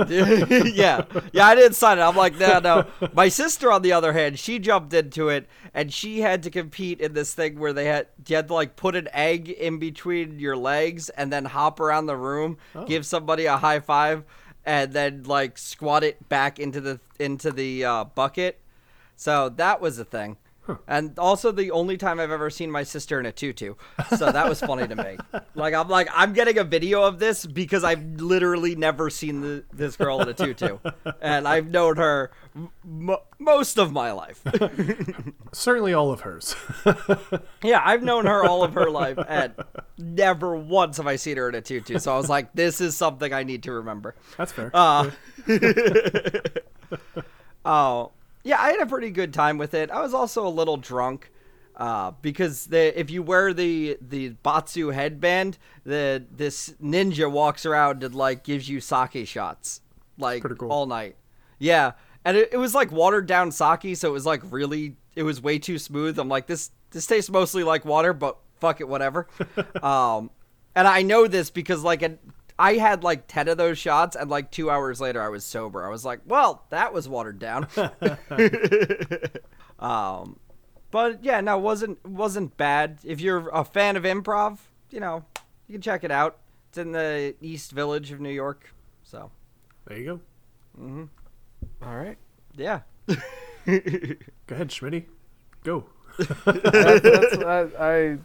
[0.09, 2.03] yeah, yeah, I didn't sign it.
[2.03, 2.87] I'm like, no, no.
[3.13, 7.01] My sister, on the other hand, she jumped into it, and she had to compete
[7.01, 10.41] in this thing where they had you had to like put an egg in between
[10.41, 14.25] your legs and then hop around the room, give somebody a high five,
[14.65, 18.61] and then like squat it back into the into the uh, bucket.
[19.15, 20.37] So that was a thing.
[20.87, 23.75] And also the only time I've ever seen my sister in a tutu.
[24.17, 25.17] So that was funny to me.
[25.55, 29.65] Like I'm like I'm getting a video of this because I've literally never seen the,
[29.73, 30.79] this girl in a tutu.
[31.21, 34.43] And I've known her m- most of my life.
[35.53, 36.55] Certainly all of hers.
[37.63, 39.53] yeah, I've known her all of her life and
[39.97, 41.99] never once have I seen her in a tutu.
[41.99, 44.15] So I was like this is something I need to remember.
[44.37, 44.71] That's fair.
[44.75, 45.11] Uh,
[47.65, 48.13] oh,
[48.49, 49.91] yeah, I had a pretty good time with it.
[49.91, 51.31] I was also a little drunk.
[51.77, 58.03] Uh, because the if you wear the the Batsu headband, the this ninja walks around
[58.03, 59.81] and like gives you sake shots
[60.17, 60.73] like cool.
[60.73, 61.15] all night.
[61.61, 61.93] Yeah,
[62.25, 65.41] and it, it was like watered down sake, so it was like really it was
[65.41, 66.19] way too smooth.
[66.19, 69.29] I'm like this this tastes mostly like water, but fuck it, whatever.
[69.83, 70.31] um,
[70.75, 72.19] and I know this because like it,
[72.59, 75.85] I had like ten of those shots, and like two hours later I was sober.
[75.85, 77.69] I was like, well, that was watered down.
[79.79, 80.39] um,
[80.91, 82.99] but yeah, no, it wasn't wasn't bad.
[83.05, 84.59] If you're a fan of improv,
[84.91, 85.25] you know,
[85.67, 86.39] you can check it out.
[86.71, 89.31] It's in the East Village of New York, so
[89.87, 90.21] there you
[90.77, 91.09] go.
[91.83, 92.19] All right.
[92.57, 92.81] yeah.
[93.07, 95.05] Go ahead, Schmitty.
[95.65, 95.85] Go.
[96.19, 98.19] That's, that's, I, I,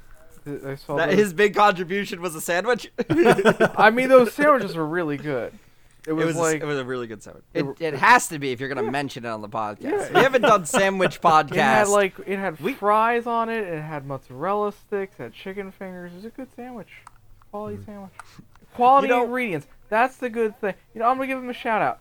[0.45, 2.91] I saw That those- his big contribution was a sandwich.
[3.10, 5.53] I mean, those sandwiches were really good.
[6.06, 7.45] It It was, was, like a, it was a really good sandwich.
[7.53, 9.82] It It, has to be if you're gonna mention it on the podcast.
[9.82, 10.13] Yeah.
[10.13, 11.51] We haven't done sandwich podcast.
[11.51, 13.65] it had like it had We- fries on it.
[13.65, 15.15] It had mozzarella sticks.
[15.17, 16.12] It had chicken fingers.
[16.12, 16.89] It was a good sandwich.
[17.51, 17.86] Quality mm.
[17.86, 18.12] sandwich.
[18.73, 19.67] Quality You know- ingredients.
[19.89, 20.73] That's the good thing.
[20.93, 21.99] You know, I'm gonna give them a shout out.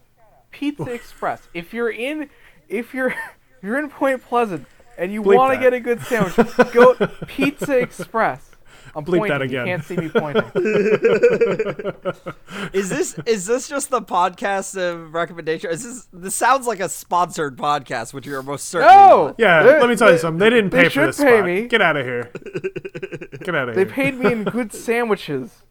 [0.50, 1.46] Pizza Express.
[1.54, 2.28] If you're in,
[2.68, 3.16] if you're, if
[3.62, 4.66] you're in Point Pleasant
[4.98, 6.34] and you want to get a good sandwich,
[6.72, 6.94] go
[7.26, 8.48] Pizza Express.
[8.94, 9.38] I'm Bleep pointing.
[9.38, 10.44] that You can't see me pointing.
[12.74, 15.70] is this is this just the podcast uh, recommendation?
[15.70, 19.26] Is this this sounds like a sponsored podcast, which you're most certainly No!
[19.28, 19.36] not.
[19.38, 20.38] Yeah, They- let me tell you they- something.
[20.38, 21.46] They didn't they pay for should this pay spot.
[21.46, 21.68] me.
[21.68, 22.30] Get out of here.
[23.40, 23.84] Get out of here.
[23.84, 25.62] They paid me in good sandwiches.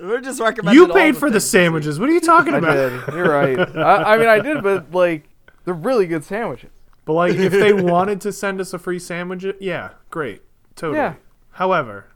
[0.00, 0.80] We're just recommending.
[0.80, 1.98] you paid the for the sandwiches.
[1.98, 2.74] What are you talking I about?
[3.06, 3.14] did.
[3.14, 3.58] You're right.
[3.76, 5.24] I, I mean, I did, but like,
[5.64, 6.70] they're really good sandwiches.
[7.04, 10.42] But like, if they wanted to send us a free sandwich, yeah, great,
[10.76, 10.98] totally.
[10.98, 11.14] Yeah.
[11.52, 12.06] However,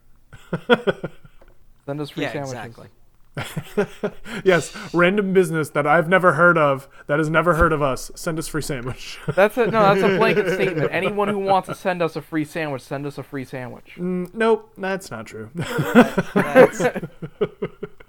[1.87, 2.53] Send us free Yeah, sandwiches.
[2.55, 2.89] exactly.
[4.45, 8.39] yes, random business that I've never heard of, that has never heard of us, send
[8.39, 9.19] us free sandwich.
[9.35, 9.95] That's a no.
[9.95, 10.91] That's a blanket statement.
[10.93, 13.97] Anyone who wants to send us a free sandwich, send us a free sandwich.
[13.99, 15.51] Mm, nope, that's not true.
[15.55, 16.79] That's,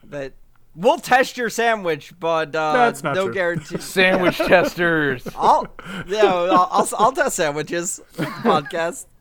[0.04, 0.34] that
[0.76, 3.34] we'll test your sandwich, but uh, That's not no true.
[3.34, 3.78] guarantee.
[3.80, 5.28] Sandwich testers.
[5.36, 5.68] I'll
[6.08, 9.06] yeah, I'll, I'll I'll test sandwiches podcast.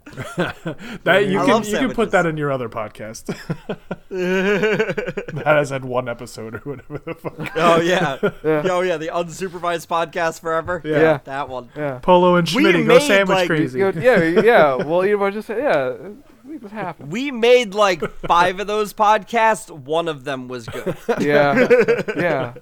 [1.05, 3.35] That you I can love you can put that in your other podcast.
[4.11, 7.35] that has had one episode or whatever the fuck.
[7.57, 8.19] Oh yeah.
[8.45, 8.62] Yeah.
[8.71, 10.81] Oh yeah, the unsupervised podcast forever.
[10.85, 11.01] Yeah.
[11.01, 11.19] Yeah.
[11.25, 11.71] That one.
[11.77, 11.99] Yeah.
[12.03, 13.79] Polo and We Schmitty go sandwich like- crazy.
[13.79, 14.75] Go- yeah, yeah.
[14.77, 15.97] Well, you know, I just said, yeah.
[16.64, 17.11] Make this happen.
[17.11, 19.70] We made like five of those podcasts.
[19.70, 20.96] One of them was good.
[21.20, 21.68] Yeah,
[22.16, 22.55] yeah.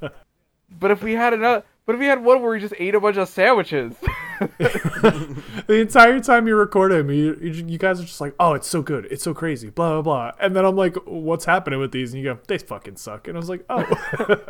[0.78, 3.00] But if we had another, but if we had one where we just ate a
[3.00, 3.94] bunch of sandwiches,
[4.40, 8.82] The entire time you're recording, you, you you guys are just like, "Oh, it's so
[8.82, 10.32] good, it's so crazy," blah blah blah.
[10.40, 13.36] And then I'm like, "What's happening with these?" And you go, "They fucking suck." And
[13.36, 13.84] I was like, "Oh,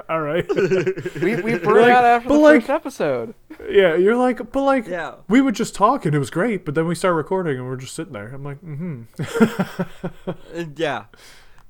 [0.08, 0.46] all right."
[1.22, 3.34] we we burned like, out after but the like- first episode.
[3.68, 5.16] yeah, you're like, but like, Yeah.
[5.28, 7.76] we would just talk and it was great, but then we start recording and we're
[7.76, 8.28] just sitting there.
[8.28, 9.02] I'm like, mm-hmm.
[10.26, 11.04] Uh, yeah.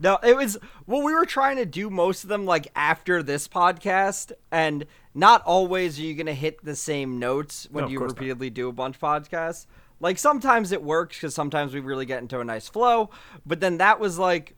[0.03, 3.47] No, it was well, we were trying to do most of them like after this
[3.47, 4.85] podcast, and
[5.15, 8.19] not always are you gonna hit the same notes when No, you course not.
[8.19, 9.67] repeatedly do a bunch of podcasts.
[10.01, 13.11] Like sometimes it works because sometimes we really get into a nice flow,
[13.47, 14.57] but then that was like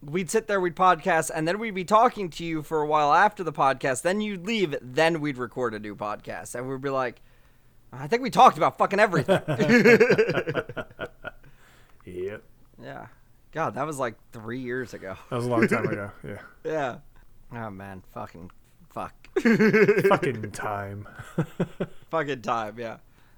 [0.00, 3.12] we'd sit there, we'd podcast, and then we'd be talking to you for a while
[3.12, 4.02] after the podcast.
[4.02, 7.20] Then you'd leave, then we'd record a new podcast, and we'd be like,
[7.92, 9.40] I think we talked about fucking everything.
[12.06, 12.42] Yep.
[12.82, 13.06] yeah.
[13.54, 15.16] God, that was like three years ago.
[15.30, 16.10] That was a long time ago.
[16.24, 16.38] Yeah.
[16.64, 16.96] Yeah.
[17.52, 18.50] Oh man, fucking
[18.92, 19.14] fuck.
[19.38, 21.06] Fucking time.
[22.10, 22.96] fucking time, yeah.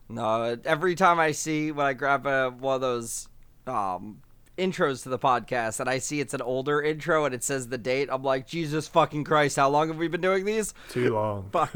[0.09, 3.29] No, every time I see when I grab a, one of those
[3.67, 4.23] um
[4.57, 7.77] intros to the podcast and I see it's an older intro and it says the
[7.77, 10.73] date, I'm like, Jesus fucking Christ, how long have we been doing these?
[10.89, 11.51] Too long.
[11.53, 11.73] Fuck.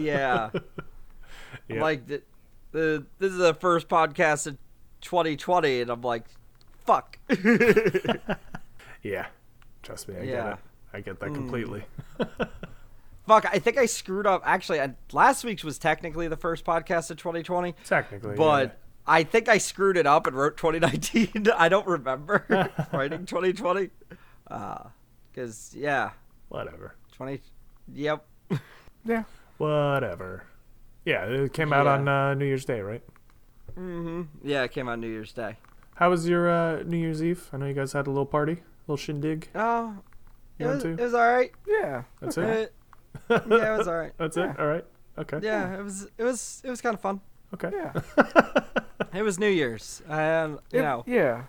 [0.00, 0.50] yeah.
[1.68, 1.80] Yeah.
[1.80, 2.22] Like the,
[2.72, 4.56] the this is the first podcast of
[5.02, 6.24] 2020 and I'm like,
[6.84, 7.18] fuck.
[9.02, 9.26] Yeah.
[9.82, 10.56] Trust me, I get it.
[10.94, 11.84] I get that completely.
[13.26, 14.42] fuck, I think I screwed up.
[14.46, 17.74] Actually, I, last week's was technically the first podcast of 2020.
[17.84, 18.34] Technically.
[18.34, 18.74] but yeah.
[19.06, 21.48] I think I screwed it up and wrote 2019.
[21.56, 23.90] I don't remember writing 2020.
[24.50, 24.84] Uh,
[25.34, 26.12] cause yeah,
[26.48, 26.94] whatever.
[27.12, 27.42] 20.
[27.92, 28.24] Yep.
[29.04, 29.24] Yeah.
[29.58, 30.44] Whatever.
[31.04, 31.92] Yeah, it came out Yeah.
[31.92, 33.02] on uh, New Year's Day, right?
[33.78, 34.22] Mm hmm.
[34.42, 35.58] Yeah, it came out New Year's Day.
[35.94, 37.48] How was your uh, New Year's Eve?
[37.52, 39.48] I know you guys had a little party, a little shindig.
[39.54, 39.96] Oh,
[40.58, 41.52] it was, it was all right.
[41.66, 42.02] Yeah.
[42.20, 42.74] That's It, it.
[43.30, 44.12] yeah, it was all right.
[44.18, 44.58] That's it.
[44.58, 44.84] All right.
[45.18, 45.38] Okay.
[45.42, 46.08] Yeah, it was.
[46.18, 46.60] It was.
[46.64, 47.20] It was kind of fun.
[47.54, 47.70] Okay.
[47.72, 47.92] Yeah.
[49.12, 50.02] It was New Year's.
[50.08, 51.42] Um, you It- know, Yeah.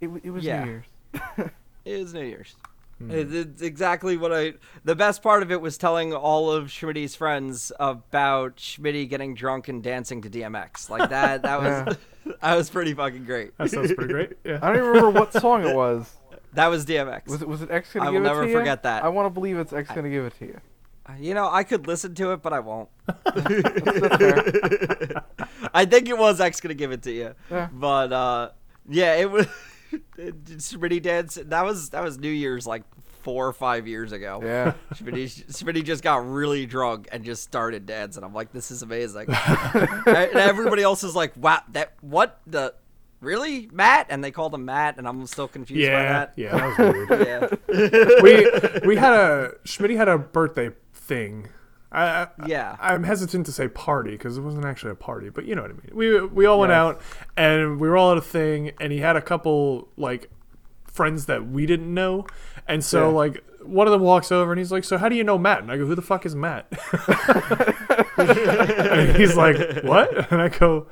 [0.00, 0.64] It, it was Yeah.
[0.64, 0.86] New Year's.
[1.84, 2.56] it was New Year's.
[2.98, 3.10] Hmm.
[3.10, 4.54] It- it's exactly what I.
[4.84, 9.68] The best part of it was telling all of Schmitty's friends about Schmitty getting drunk
[9.68, 10.88] and dancing to DMX.
[10.88, 11.42] Like that.
[11.42, 11.96] That was.
[12.42, 13.56] that was pretty fucking great.
[13.58, 14.32] That sounds pretty great.
[14.44, 14.58] Yeah.
[14.62, 16.10] I don't even remember what song it was.
[16.54, 17.26] That was DMX.
[17.28, 18.56] Was it was it X gonna I give will it never to you?
[18.58, 19.04] forget that.
[19.04, 20.60] I want to believe it's X gonna give it to you.
[21.20, 22.88] You know, I could listen to it, but I won't.
[25.74, 27.34] I think it was X gonna give it to you.
[27.50, 27.68] Yeah.
[27.72, 28.50] But uh,
[28.88, 29.46] yeah, it was.
[29.92, 31.38] Schmitty dance.
[31.46, 32.82] That was that was New Year's like
[33.22, 34.40] four or five years ago.
[34.42, 34.74] Yeah.
[34.94, 38.22] Schmitty, Schmitty just got really drunk and just started dancing.
[38.22, 39.26] I'm like, this is amazing.
[39.66, 42.74] and everybody else is like, wow, that what the
[43.20, 44.06] really Matt?
[44.10, 46.12] And they called him Matt, and I'm still confused by Yeah.
[46.12, 46.32] that.
[46.36, 46.56] Yeah.
[46.56, 47.60] That was weird.
[47.66, 48.22] Yeah,
[48.82, 51.48] we we had a Schmitty had a birthday thing.
[51.96, 52.76] I, I, yeah.
[52.80, 55.70] I'm hesitant to say party because it wasn't actually a party, but you know what
[55.70, 55.90] I mean.
[55.92, 56.76] We we all went Yes.
[56.78, 57.00] out
[57.36, 60.30] and we were all at a thing, and he had a couple like
[60.86, 62.26] friends that we didn't know,
[62.68, 63.14] and so Yeah.
[63.14, 65.60] like one of them walks over and he's like, "So how do you know Matt?"
[65.62, 66.66] And I go, "Who the fuck is Matt?"
[68.18, 70.86] and he's like, "What?" And I go.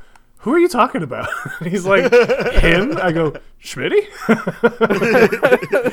[0.45, 1.27] Who are you talking about?
[1.63, 2.13] He's like,
[2.53, 2.99] him?
[3.01, 4.05] I go, Schmitty?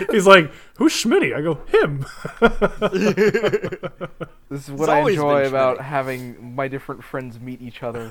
[0.11, 1.33] he's like, who's Schmitty?
[1.33, 2.05] I go, him.
[4.49, 5.83] This is It's what I enjoy about Schmitty.
[5.83, 8.09] having my different friends meet each other.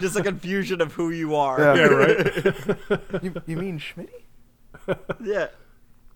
[0.00, 1.60] just a confusion of who you are.
[1.60, 1.74] Yeah.
[1.76, 3.22] yeah, right?
[3.22, 4.98] you, you mean Schmitty?
[5.22, 5.46] Yeah.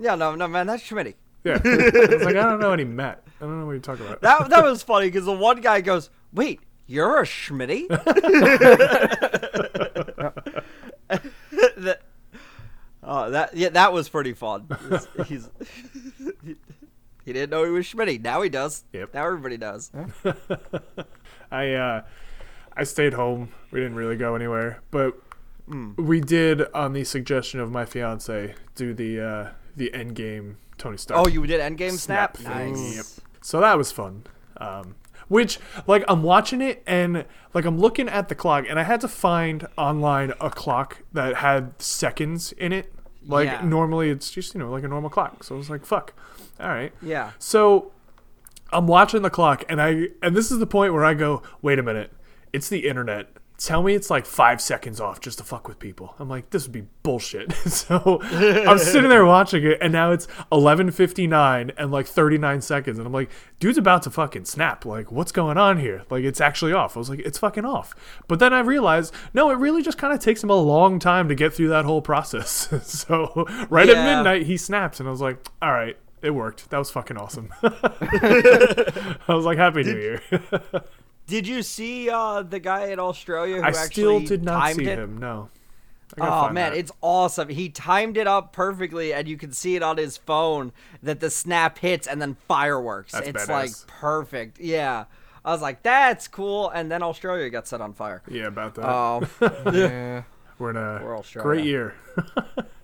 [0.01, 1.15] Yeah, no, no, man, that's Schmitty.
[1.45, 1.61] Yeah.
[1.65, 1.69] I
[2.15, 3.23] was like, I don't know any Matt.
[3.41, 4.23] I don't know what you're talking about.
[4.23, 7.89] That that was funny because the one guy goes, "Wait, you're a Schmitty?"
[11.09, 12.01] that,
[13.03, 14.69] oh, that yeah, that was pretty fun.
[14.89, 15.51] He's, he's
[17.25, 18.21] he didn't know he was Schmitty.
[18.21, 18.85] Now he does.
[18.93, 19.15] Yep.
[19.15, 19.91] Now everybody does.
[21.51, 22.03] I uh,
[22.77, 23.51] I stayed home.
[23.71, 25.19] We didn't really go anywhere, but
[25.97, 30.97] we did, on the suggestion of my fiance, do the uh, the end game Tony
[30.97, 31.21] Stark.
[31.21, 32.37] Oh, you did Endgame Snap.
[32.37, 32.55] Snap.
[32.55, 32.97] Nice.
[32.97, 33.07] Yep.
[33.43, 34.25] So that was fun.
[34.57, 34.97] Um,
[35.31, 39.01] which, like, I'm watching it and, like, I'm looking at the clock, and I had
[39.01, 42.93] to find online a clock that had seconds in it.
[43.27, 43.63] Like, Yeah.
[43.65, 45.45] normally it's just, you know, like a normal clock.
[45.45, 46.13] So I was like, fuck.
[46.59, 46.93] All right.
[47.01, 47.31] Yeah.
[47.39, 47.93] So
[48.73, 51.79] I'm watching the clock, and I, and this is the point where I go, wait
[51.79, 52.13] a minute.
[52.53, 53.29] It's the internet.
[53.61, 56.15] Tell me it's like five seconds off just to fuck with people.
[56.19, 57.53] I'm like, this would be bullshit.
[57.69, 63.07] so I'm sitting there watching it, and now it's 11:59 and like 39 seconds, and
[63.07, 64.85] I'm like, dude's about to fucking snap.
[64.85, 66.03] Like, what's going on here?
[66.11, 66.97] Like, it's actually off.
[66.97, 67.95] I was like, it's fucking off.
[68.29, 71.29] But then I realized, no, it really just kind of takes him a long time
[71.29, 72.69] to get through that whole process.
[72.83, 73.95] so right Yeah.
[73.95, 75.97] at midnight, he snaps, and I was like, all right.
[76.23, 76.69] It worked.
[76.69, 77.49] That was fucking awesome.
[77.63, 80.23] I was like, "Happy New Year."
[81.31, 84.85] Did you see uh, the guy in Australia who I actually still did not see
[84.87, 84.99] it?
[84.99, 85.19] him.
[85.19, 85.49] No.
[86.21, 86.77] Oh man, that.
[86.79, 87.49] it's awesome.
[87.49, 90.73] He timed it up perfectly, and you can see it on his phone
[91.05, 93.13] that the snap hits and then fireworks.
[93.13, 93.49] That's it's badass.
[93.49, 94.59] like perfect.
[94.59, 95.05] Yeah,
[95.45, 96.69] I was like, that's cool.
[96.71, 98.23] And then Australia got set on fire.
[98.29, 98.89] yeah about that.
[98.91, 99.29] Um,
[99.73, 100.23] Yeah.
[100.59, 101.43] We're in a Australia.
[101.49, 101.95] great year.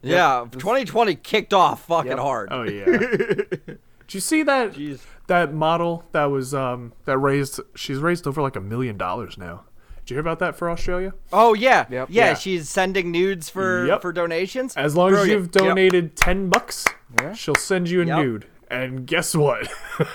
[0.03, 2.19] yeah, 2020 kicked off fucking Yep.
[2.21, 2.49] hard.
[2.53, 2.85] Oh yeah.
[4.07, 5.01] Did you see that Jeez.
[5.29, 9.65] That model that was um that raised she's raised over like a million dollars now.
[10.05, 11.15] Did you hear about that for Australia?
[11.33, 12.09] Oh yeah, Yep.
[12.11, 12.27] yeah.
[12.29, 12.35] Yeah.
[12.35, 14.03] She's sending nudes for Yep.
[14.03, 14.77] for donations.
[14.77, 15.53] As long as you've Yep.
[15.53, 16.87] donated ten bucks,
[17.21, 17.33] Yeah.
[17.33, 18.19] she'll send you a Yep.
[18.19, 18.47] nude.
[18.71, 19.69] And guess what?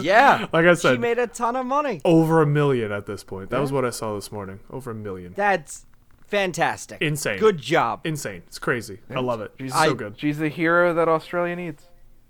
[0.00, 2.00] Yeah, like I said, she made a ton of money.
[2.04, 3.50] over a million at this point.
[3.50, 4.60] That was what I saw this morning.
[4.70, 5.32] Over a million.
[5.36, 5.86] That's
[6.26, 7.00] fantastic.
[7.02, 7.38] Insane.
[7.38, 8.00] Good job.
[8.04, 8.42] Insane.
[8.46, 9.00] It's crazy.
[9.14, 9.52] I love it.
[9.58, 10.18] She's so I- good.
[10.18, 11.84] She's the hero that Australia needs.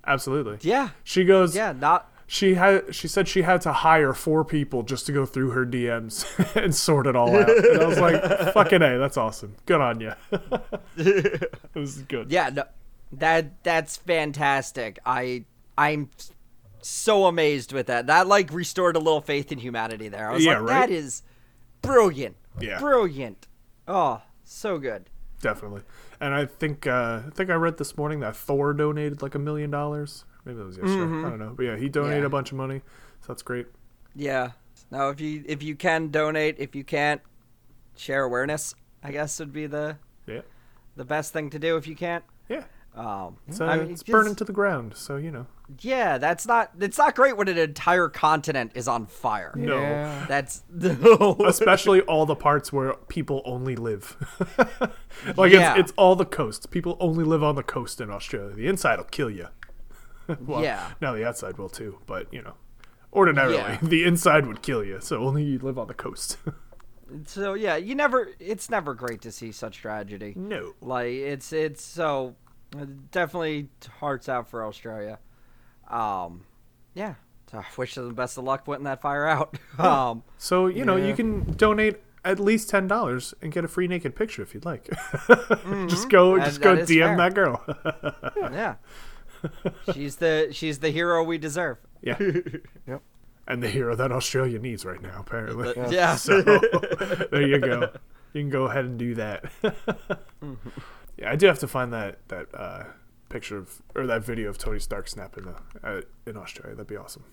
[0.07, 0.59] Absolutely.
[0.63, 1.55] Yeah, She goes.
[1.55, 1.73] yeah.
[1.73, 2.95] Not She had.
[2.95, 6.25] She said she had to hire four people just to go through her DMs
[6.63, 7.49] and sort it all out.
[7.51, 8.23] And I was like,
[8.55, 9.57] "Fucking a, that's awesome.
[9.67, 10.13] Good on you."
[10.97, 12.31] it was good.
[12.31, 12.65] Yeah, no,
[13.13, 14.99] that that's fantastic.
[15.05, 15.45] I
[15.77, 16.11] I'm
[16.83, 18.07] so amazed with that.
[18.07, 20.31] That like restored a little faith in humanity there.
[20.31, 20.89] I was Yeah, like, right?
[20.89, 21.23] that is
[21.83, 22.37] brilliant.
[22.61, 22.79] Yeah.
[22.79, 23.47] Brilliant.
[23.89, 25.11] Oh, so good.
[25.41, 25.83] definitely.
[26.21, 29.39] And I think uh, I think I read this morning that Thor donated like a
[29.39, 30.25] million dollars.
[30.45, 31.03] Maybe that was yesterday.
[31.27, 31.53] I don't know.
[31.57, 32.21] But yeah, he donated Mm-hmm.
[32.23, 32.27] Yeah.
[32.27, 32.83] a bunch of money,
[33.21, 33.67] so that's great.
[34.15, 34.51] Yeah.
[34.91, 37.21] Now if you if you can donate, if you can't
[37.97, 40.41] share awareness, I guess would be the Yeah.
[40.97, 42.25] the best thing to do if you can't.
[42.49, 42.65] Yeah.
[42.95, 44.95] Um, So I mean, it's just- burning to the ground.
[44.97, 45.47] So you know.
[45.81, 46.73] Yeah, that's not.
[46.81, 49.53] It's not great when an entire continent is on fire.
[49.55, 49.79] No.
[49.81, 50.25] Yeah.
[50.29, 51.37] That's no.
[51.47, 54.17] Especially all the parts where people only live.
[55.37, 55.73] like Yeah.
[55.77, 56.71] it's it's all the coast.
[56.71, 58.55] People only live on the coast in Australia.
[58.55, 59.49] The inside will kill you.
[60.41, 60.93] well, Yeah.
[61.01, 62.55] Now the outside will too, but you know,
[63.13, 63.79] ordinarily Yeah.
[63.83, 64.99] the inside would kill you.
[65.01, 66.39] So only you live on the coast.
[67.27, 68.29] So yeah, you never.
[68.39, 70.33] It's never great to see such tragedy.
[70.37, 70.75] no.
[70.81, 72.37] Like it's it's so
[72.77, 75.19] uh, definitely hearts out for Australia.
[75.91, 76.45] Um,
[76.95, 77.15] yeah.
[77.51, 79.59] So I wish them the best of luck putting that fire out.
[79.79, 83.89] Um, So you know you can donate at least ten dollars and get a free
[83.89, 84.89] naked picture if you'd like.
[85.89, 87.17] just go, That- just go that DM fair.
[87.17, 87.65] that girl.
[88.53, 88.75] yeah.
[89.95, 91.79] She's the she's the hero we deserve.
[92.03, 92.19] yeah.
[92.87, 93.03] Yep.
[93.49, 95.73] And the hero that Australia needs right now, apparently.
[95.75, 96.15] But- yeah.
[96.17, 97.91] So there you go.
[98.33, 99.45] You can go ahead and do that.
[101.17, 102.85] yeah, I do have to find that that uh,
[103.31, 105.55] picture of or that video of Tony Stark snapping the,
[105.89, 106.75] uh, in Australia.
[106.77, 107.25] That'd be awesome.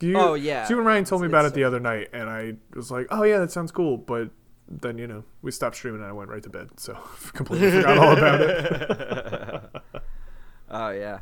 [0.00, 0.68] You, Oh, yeah.
[0.68, 3.06] You and Ryan told me It's- about it the other night, and I was like,
[3.10, 4.28] "Oh yeah, that sounds cool," but
[4.68, 6.92] then you know we stopped streaming and I went right to bed, so
[7.32, 9.82] completely forgot all about it.
[10.68, 11.20] Oh yeah.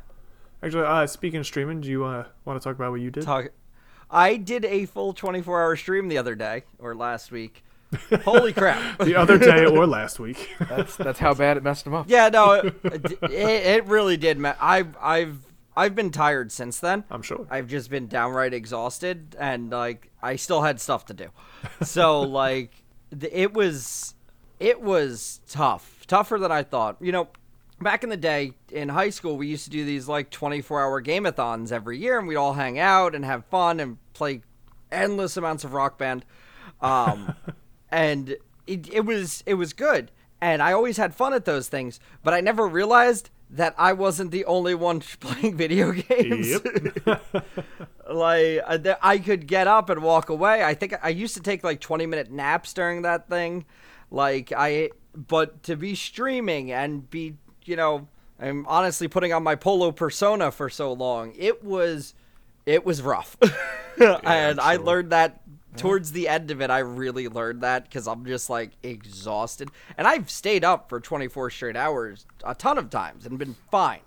[0.62, 3.24] Actually, uh, speaking of streaming, do you uh, want to talk about what you did?
[3.24, 3.48] Talk.
[4.10, 7.62] I did a full 24 hour stream the other day or last week.
[8.24, 8.98] Holy crap.
[9.00, 10.50] the other day or last week?
[10.68, 12.06] That's that's how bad it messed him up.
[12.08, 14.38] Yeah, no, it, it, it really did.
[14.38, 15.38] Ma- I've I've
[15.76, 17.04] I've been tired since then.
[17.10, 17.46] I'm sure.
[17.50, 21.28] I've just been downright exhausted, and like I still had stuff to do.
[21.82, 22.72] So like
[23.18, 24.14] th- it was
[24.60, 26.96] it was tough, tougher than I thought.
[27.00, 27.28] You know,
[27.80, 31.02] back in the day in high school, we used to do these like 24 hour
[31.02, 34.42] gameathons every year, and we'd all hang out and have fun and play
[34.92, 36.24] endless amounts of Rock Band.
[36.80, 37.34] Um,
[37.94, 40.10] and it, it was it was good.
[40.40, 44.30] And i always had fun at those things but i never realized that i wasn't
[44.30, 46.48] the only one playing video games.
[47.06, 47.24] Yep.
[48.10, 50.62] like uh, th- i could get up and walk away.
[50.62, 53.64] I think i used to take like 20 minute naps during that thing.
[54.10, 59.54] Like i but to be streaming and be you know i'm honestly putting on my
[59.54, 62.12] polo persona for so long it was
[62.66, 63.36] it was rough.
[64.24, 65.40] And i learned that
[65.76, 69.70] towards the end of it i really learned that because i'm just like exhausted.
[69.96, 74.00] And i've stayed up for 24 straight hours a ton of times and been fine.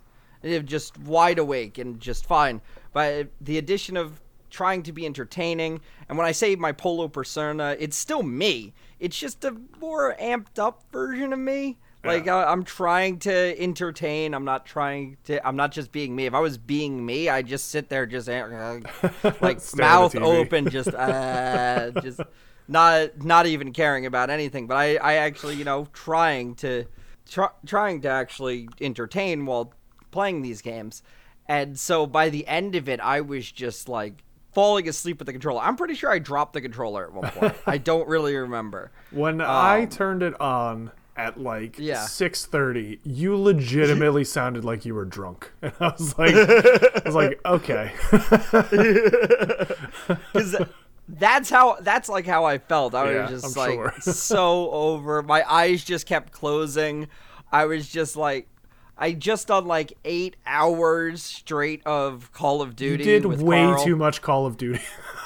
[0.43, 2.61] Just wide awake and just fine.
[2.93, 7.76] But the addition of trying to be entertaining and when i say my polo persona
[7.80, 8.74] it's still me.
[8.99, 11.78] It's just a more amped up version of me
[12.08, 16.26] like I, i'm trying to entertain i'm not trying to i'm not just being me
[16.26, 18.80] if i was being me i'd just sit there just uh,
[19.41, 22.22] like mouth open just uh just
[22.68, 24.68] not not even caring about anything.
[24.68, 26.86] But I I actually you know trying to
[27.30, 29.74] try, trying to actually entertain while
[30.12, 31.03] playing these games,
[31.47, 35.32] and so by the end of it, I was just like falling asleep with the
[35.32, 35.62] controller.
[35.62, 37.55] I'm pretty sure I dropped the controller at one point.
[37.66, 38.91] I don't really remember.
[39.12, 42.05] When I turned it on at like Yeah.
[42.05, 45.51] 6:30, you legitimately sounded like you were drunk.
[45.61, 47.91] And I was like I was like, "Okay."
[50.34, 50.55] because
[51.09, 52.93] that's how that's like how I felt.
[52.95, 53.93] I Yeah, was just I'm like sure.
[54.13, 55.24] so over.
[55.24, 57.07] My eyes just kept closing.
[57.51, 58.47] I was just like.
[59.00, 63.04] I just done like eight hours straight of Call of You Duty.
[63.04, 63.84] did with way Carl.
[63.84, 64.82] too much Call of Duty.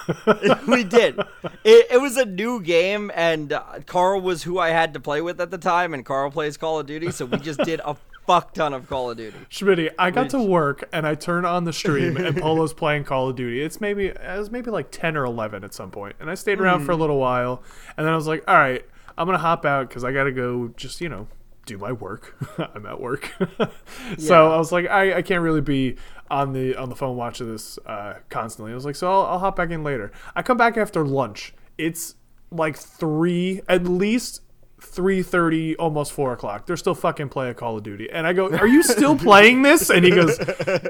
[0.68, 1.20] we did.
[1.64, 5.22] It, it was a new game, and uh, Carl was who I had to play
[5.22, 7.96] with at the time, and Carl plays Call of Duty, so we just did a
[8.28, 9.38] fuck ton of Call of Duty.
[9.50, 13.30] Schmitty, I got to work and I turn on the stream and Polo's playing Call
[13.30, 13.62] of Duty.
[13.62, 16.60] It's maybe it was maybe like ten or eleven at some point, and I stayed
[16.60, 16.86] around Hmm.
[16.88, 17.64] for a little while,
[17.98, 18.86] and then I was like, "All right,
[19.18, 21.28] I'm gonna hop out because I gotta go, just you know,
[21.66, 22.36] do my work.
[22.76, 23.32] I'm at work."
[24.18, 25.96] so I was like, I, I can't really be
[26.30, 28.72] on the on the phone watching this uh, constantly.
[28.72, 30.12] I was like, so I'll, I'll hop back in later.
[30.36, 31.54] I come back after lunch.
[31.78, 32.16] It's
[32.52, 34.42] like three, at least.
[34.82, 38.66] 3.30 almost 4 o'clock they're still fucking playing call of duty and i go are
[38.66, 40.40] you still playing this and he goes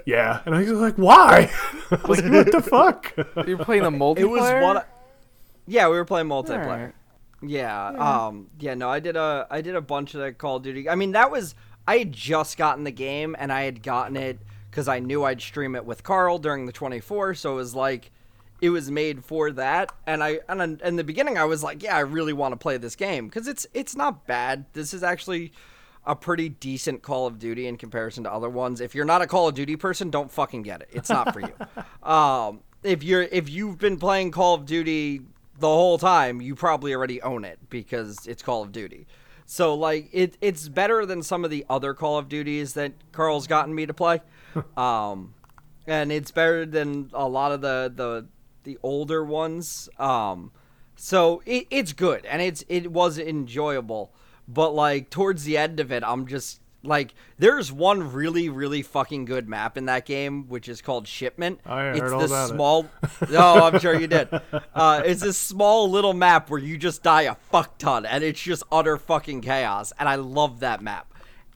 [0.06, 1.52] yeah and i was like why
[1.92, 3.14] I was like, what the fuck
[3.46, 4.20] You're playing the multiplayer.
[4.20, 4.78] It was one.
[4.78, 4.86] of-
[5.68, 6.64] Yeah, we were playing multiplayer.
[6.66, 6.96] Alright.
[7.42, 10.64] Yeah, um, yeah, no, I did a, I did a bunch of that Call of
[10.64, 10.88] Duty.
[10.90, 11.56] I mean, that was,
[11.88, 14.40] I had just gotten the game, and I had gotten it
[14.70, 18.12] because I knew I'd stream it with Carl during the 24, so it was like,
[18.62, 19.92] it was made for that.
[20.06, 22.58] And I, and in- in the beginning, I was like, yeah, I really want to
[22.58, 24.66] play this game because it's, it's not bad.
[24.74, 25.52] This is actually
[26.06, 28.82] a pretty decent Call of Duty in comparison to other ones.
[28.82, 30.90] If you're not a Call of Duty person, don't fucking get it.
[30.92, 31.54] It's not for you.
[32.08, 35.22] um, if you're, if you've been playing Call of Duty
[35.62, 39.08] the whole time, you probably already own it because it's Call of Duty.
[39.46, 43.48] So like it it's better than some of the other Call of Duties that Carl's
[43.48, 44.22] gotten me to play.
[44.78, 45.34] um
[45.88, 48.28] and it's better than a lot of the the
[48.64, 49.90] the older ones.
[50.00, 50.52] Um
[50.96, 54.14] so it, it's good and it's it was enjoyable.
[54.48, 59.26] But like towards the end of it, I'm just like there's one really really fucking
[59.26, 61.60] good map in that game which is called Shipment.
[61.66, 62.54] I heard it's all this about it.
[62.54, 62.88] small
[63.30, 64.30] No, I'm sure you did.
[64.74, 68.42] Uh, it's this small little map where you just die a fuck ton and it's
[68.42, 71.11] just utter fucking chaos and I love that map.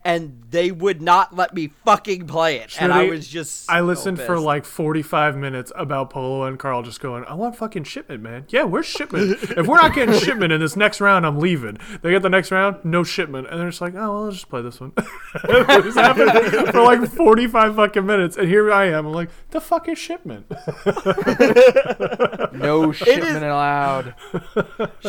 [0.06, 2.78] And they would not let me fucking play it.
[2.80, 6.84] and I was just I so listened for like 45 minutes about Polo and Carl
[6.84, 8.46] just going, I want fucking shipment, man.
[8.50, 9.32] Yeah, where's shipment?
[9.42, 11.80] if we're not getting shipment in this next round, I'm leaving.
[12.04, 13.48] They get the next round, no shipment.
[13.50, 14.92] And they're just like, oh, well, I'll just play this one.
[15.48, 18.38] this happened for like 45 fucking minutes.
[18.38, 19.08] And here I am.
[19.08, 20.46] I'm like, the fuck is shipment?
[22.54, 24.14] no shipment allowed.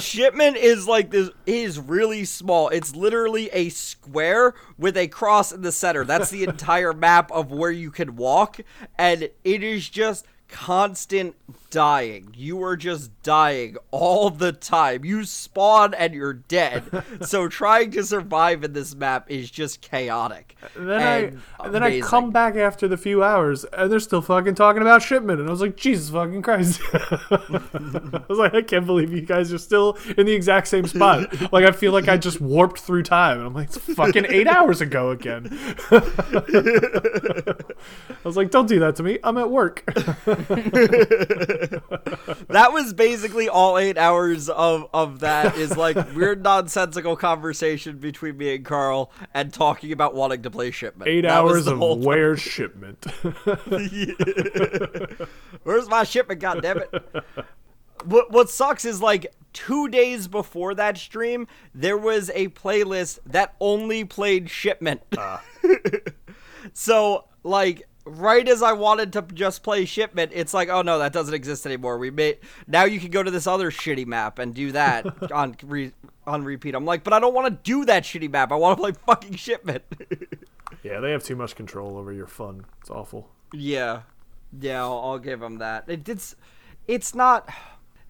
[0.00, 2.70] Shipment is like this is really small.
[2.70, 6.04] It's literally a square with a cross in the center.
[6.04, 8.60] That's the entire map of where you can walk
[8.98, 11.34] and it is just constant
[11.76, 12.32] dying.
[12.34, 15.04] You are just dying all the time.
[15.04, 17.04] You spawn and you're dead.
[17.20, 20.56] so trying to survive in this map is just chaotic.
[20.74, 24.00] And then and I and then I come back after the few hours and they're
[24.00, 28.54] still fucking talking about shipment and I was like Jesus fucking Christ I was like
[28.54, 31.92] I can't believe you guys are still in the exact same spot like I feel
[31.92, 35.48] like I just warped through time and I'm like it's fucking eight hours ago again
[35.90, 37.54] I
[38.24, 39.84] was like don't do that to me I'm at work
[42.48, 48.36] that was basically all eight hours of of that is like weird nonsensical conversation between
[48.36, 51.08] me and Carl and talking about wanting to play shipment.
[51.08, 53.04] eight That hours of where's shipment
[55.62, 56.40] Where's my shipment?
[56.40, 56.90] God damn it!
[58.04, 63.54] What what sucks is like two days before that stream, there was a playlist that
[63.60, 65.02] only played shipment.
[65.16, 65.42] Ah.
[66.72, 71.12] so like right as I wanted to just play shipment, it's like, oh no, that
[71.12, 71.98] doesn't exist anymore.
[71.98, 75.56] We made now you can go to this other shitty map and do that on
[75.64, 75.92] re,
[76.26, 76.74] on repeat.
[76.74, 78.52] I'm like, but I don't want to do that shitty map.
[78.52, 79.82] I want to play fucking shipment.
[80.82, 84.02] yeah they have too much control over your fun it's awful Yeah,
[84.60, 85.84] yeah, I'll, I'll give them that.
[85.88, 86.36] It, it's
[86.86, 87.48] it's not.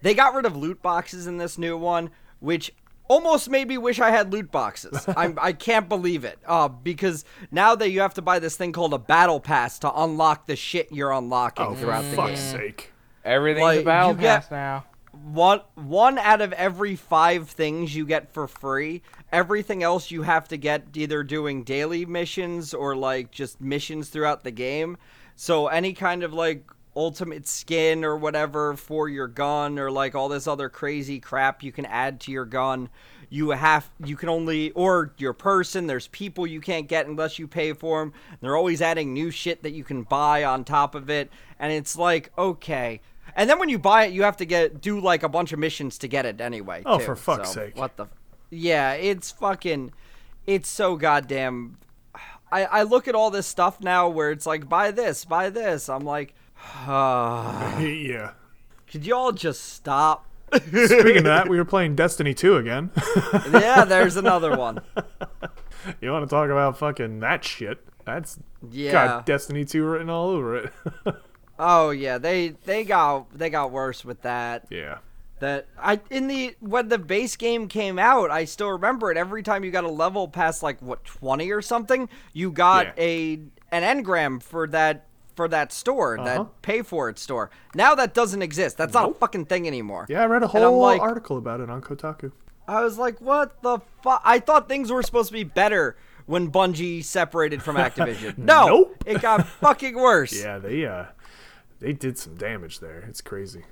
[0.01, 2.73] They got rid of loot boxes in this new one, which
[3.07, 5.05] almost made me wish I had loot boxes.
[5.17, 6.39] I'm, I can't believe it.
[6.45, 9.93] Uh, because now that you have to buy this thing called a battle pass to
[10.01, 12.59] unlock the shit you're unlocking oh throughout for the fuck's game.
[12.59, 12.93] sake
[13.25, 14.85] Everything's Like, a battle you get- pass now.
[15.23, 19.01] One one out of every five things you get for free.
[19.31, 24.43] Everything else you have to get either doing daily missions or like just missions throughout
[24.43, 24.95] the game.
[25.35, 30.27] So any kind of like ultimate skin or whatever for your gun or like all
[30.27, 32.89] this other crazy crap you can add to your gun.
[33.29, 35.87] You have you can only or your person.
[35.87, 38.13] There's people you can't get unless you pay for them.
[38.41, 41.29] They're always adding new shit that you can buy on top of it,
[41.59, 43.01] and it's like okay.
[43.35, 45.59] And then when you buy it, you have to get do like a bunch of
[45.59, 46.81] missions to get it anyway.
[46.85, 47.05] Oh, too.
[47.05, 47.77] for fuck's So, sake.
[47.77, 48.07] What the?
[48.49, 49.91] Yeah, it's fucking.
[50.45, 51.77] It's so goddamn.
[52.49, 55.89] I I look at all this stuff now where it's like buy this, buy this.
[55.89, 57.77] I'm like, Ah.
[57.79, 58.31] yeah.
[58.91, 60.25] could you all just stop?
[60.53, 62.91] Speaking of that, we were playing Destiny 2 again.
[63.51, 64.79] yeah, there's another one.
[66.01, 67.79] you want to talk about fucking that shit?
[68.05, 68.39] That's
[68.71, 68.91] Yeah.
[68.93, 70.73] got Destiny 2 written all over it.
[71.59, 74.65] Oh yeah, they they got they got worse with that.
[74.69, 74.99] yeah.
[75.39, 79.17] That I in the when the base game came out, I still remember it.
[79.17, 82.93] Every time you got a level past like what twenty or something, you got Yeah.
[83.03, 83.33] a
[83.71, 85.05] an engram for that
[85.37, 86.25] for that store, Uh-huh.
[86.43, 87.49] that pay for it store.
[87.73, 88.77] Now that doesn't exist.
[88.77, 90.05] That's not a fucking thing anymore.
[90.09, 92.33] Yeah, I read a whole like- article about it on Kotaku.
[92.67, 94.21] I was like, what the fuck?
[94.25, 98.37] I thought things were supposed to be better when Bungie separated from Activision.
[98.39, 99.03] No, Nope.
[99.05, 100.33] it got fucking worse.
[100.37, 101.05] Yeah, they uh
[101.79, 103.05] they did some damage there.
[103.07, 103.63] It's crazy.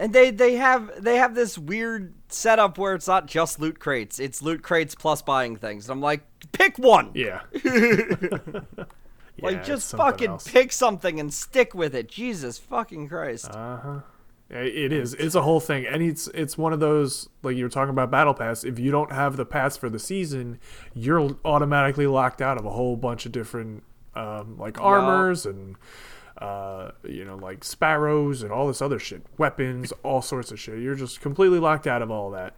[0.00, 4.18] And they they have they have this weird setup where it's not just loot crates;
[4.18, 5.84] it's loot crates plus buying things.
[5.86, 6.22] And I'm like,
[6.52, 7.10] pick one.
[7.14, 7.42] Yeah.
[9.40, 10.48] like Yeah, it's just fucking else.
[10.48, 12.08] pick something and stick with it.
[12.08, 13.50] Jesus fucking Christ.
[13.50, 14.00] Uh-huh.
[14.50, 15.12] It is.
[15.14, 18.10] It's a whole thing, and it's it's one of those like you were talking about
[18.10, 18.64] battle pass.
[18.64, 20.58] If you don't have the pass for the season,
[20.94, 23.82] you're automatically locked out of a whole bunch of different
[24.14, 25.76] um, like armors and
[26.38, 30.78] uh, you know like sparrows and all this other shit, weapons, all sorts of shit.
[30.78, 32.54] You're just completely locked out of all that,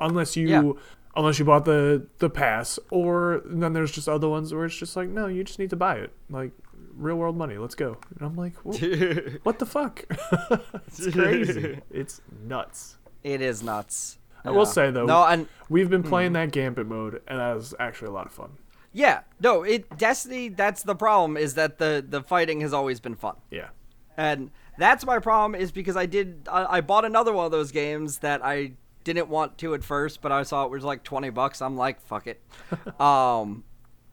[0.00, 0.72] unless you Yeah.
[1.16, 4.96] Unless you bought the the pass, or then there's just other ones where it's just
[4.96, 6.52] like no, you just need to buy it, like
[6.94, 7.56] real world money.
[7.58, 7.96] Let's go.
[8.18, 10.04] And I'm like, what the fuck?
[10.86, 11.80] it's crazy.
[11.90, 12.96] it's nuts.
[13.22, 14.18] it is nuts.
[14.44, 14.64] I will Yeah.
[14.64, 16.08] say though, No, and we've been hmm.
[16.08, 18.52] playing that Gambit mode, and that was actually a lot of fun.
[18.92, 20.48] yeah, no, it Destiny.
[20.48, 23.36] That's the problem is that the the fighting has always been fun.
[23.50, 23.68] Yeah.
[24.16, 27.70] and that's my problem is because I did I, I bought another one of those
[27.70, 28.72] games that I
[29.04, 31.62] didn't want to at first, but I saw it was like twenty bucks.
[31.62, 32.42] I'm like, fuck it.
[33.00, 33.64] um,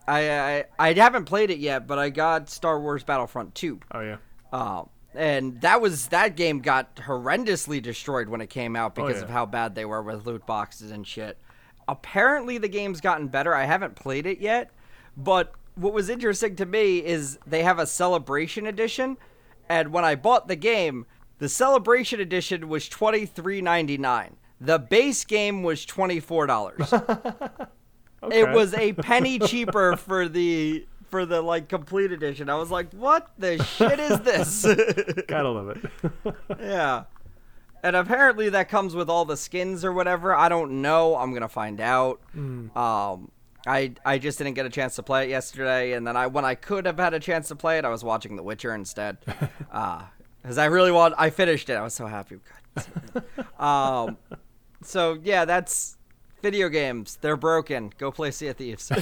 [0.06, 3.80] I, I I haven't played it yet, but I got Star Wars Battlefront two.
[3.92, 4.16] Oh yeah.
[4.52, 9.22] Um, and that was that game got horrendously destroyed when it came out because yeah.
[9.24, 11.38] of how bad they were with loot boxes and shit.
[11.86, 13.54] Apparently, the game's gotten better.
[13.54, 14.70] I haven't played it yet,
[15.16, 19.16] but what was interesting to me is they have a celebration edition,
[19.68, 21.06] and when I bought the game,
[21.38, 24.36] the celebration edition was twenty three ninety nine.
[24.60, 26.92] The base game was twenty four dollars.
[28.20, 28.40] Okay.
[28.40, 32.50] It was a penny cheaper for the for the like complete edition.
[32.50, 34.62] I was like, "What the shit is this?"
[35.28, 36.34] Gotta love it.
[36.60, 37.04] yeah.
[37.84, 40.34] And apparently that comes with all the skins or whatever.
[40.34, 41.14] I don't know.
[41.14, 42.20] I'm gonna find out.
[42.36, 43.30] Um,
[43.68, 46.44] I I just didn't get a chance to play it yesterday, and then I when
[46.44, 49.18] I could have had a chance to play it, I was watching The Witcher instead.
[49.70, 50.02] uh,
[50.42, 51.14] because I really want.
[51.18, 51.74] I finished it.
[51.74, 52.40] I was so happy.
[52.74, 53.24] God.
[54.08, 54.16] um,
[54.82, 55.96] so yeah, that's
[56.42, 57.18] video games.
[57.20, 57.92] They're broken.
[57.98, 58.88] Go play Sea of Thieves.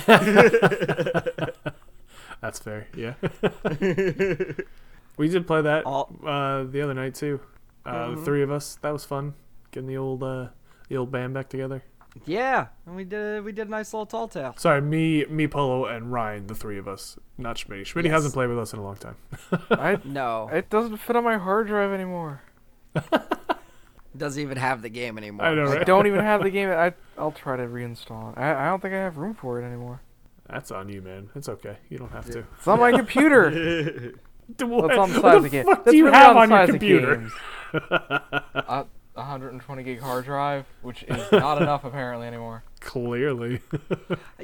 [2.40, 2.86] That's fair.
[2.94, 3.14] Yeah.
[5.16, 7.40] we did play that All- uh, the other night too.
[7.84, 8.76] Uh, The three of us.
[8.82, 9.34] That was fun.
[9.70, 10.48] Getting the old uh,
[10.88, 11.82] the old band back together.
[12.26, 14.54] yeah, and we did we did a nice little tall tale.
[14.58, 17.82] Sorry, me, me, Polo, and Ryan, the three of us, not Schmitty.
[17.82, 18.12] Schmitty Yes.
[18.12, 19.16] hasn't played with us in a long time.
[19.70, 22.42] I, No, it doesn't fit on my hard drive anymore.
[24.18, 25.46] doesn't even have the game anymore.
[25.46, 26.68] I know, I don't even have the game.
[26.70, 28.38] I I'll try to reinstall it.
[28.38, 30.00] I, I don't think I have room for it anymore.
[30.48, 31.28] That's on you, man.
[31.34, 31.76] It's okay.
[31.88, 32.44] You don't have to.
[32.58, 34.14] It's on my computer.
[34.60, 35.64] What, That's on the what the of the game.
[35.64, 37.16] fuck That's do you really have on, on your size of computer?
[37.16, 37.32] games.
[37.90, 38.84] uh,
[39.16, 42.62] 120 gig hard drive, which is not enough apparently anymore.
[42.80, 43.60] Clearly.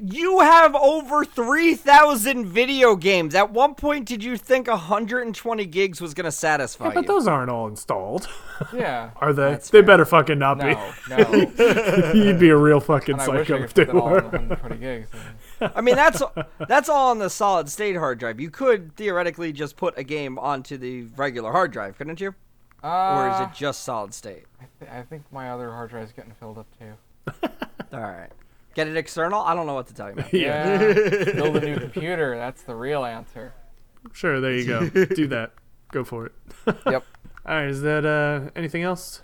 [0.04, 3.34] You have over 3,000 video games.
[3.34, 6.94] At one point, did you think 120 gigs was going to satisfy you?
[6.94, 7.08] but you?
[7.08, 8.26] those aren't all installed,
[8.72, 9.10] Yeah.
[9.16, 9.50] are they?
[9.52, 9.86] That's They fair.
[9.86, 11.08] better fucking not No, be.
[11.10, 12.12] no.
[12.14, 14.22] You'd be a real fucking And I wish psycho if they fit all were.
[14.22, 15.08] 120 gigs.
[15.60, 16.20] I mean, that's
[16.66, 18.40] that's all on the solid state hard drive.
[18.40, 22.34] You could theoretically just put a game onto the regular hard drive, couldn't you?
[22.82, 24.44] Uh, Or is it just solid state?
[24.60, 26.92] I, th- I think my other hard drive is getting filled up too.
[27.92, 28.30] All right.
[28.74, 29.40] Get it external?
[29.42, 30.26] I don't know what to tell you, man.
[30.32, 30.78] Yeah.
[31.32, 32.36] Build a new computer.
[32.36, 33.52] That's the real answer.
[34.12, 34.88] Sure, there you go.
[34.88, 35.52] Do that.
[35.92, 36.32] Go for it.
[36.86, 37.04] Yep.
[37.46, 39.22] All right, is that uh, anything else?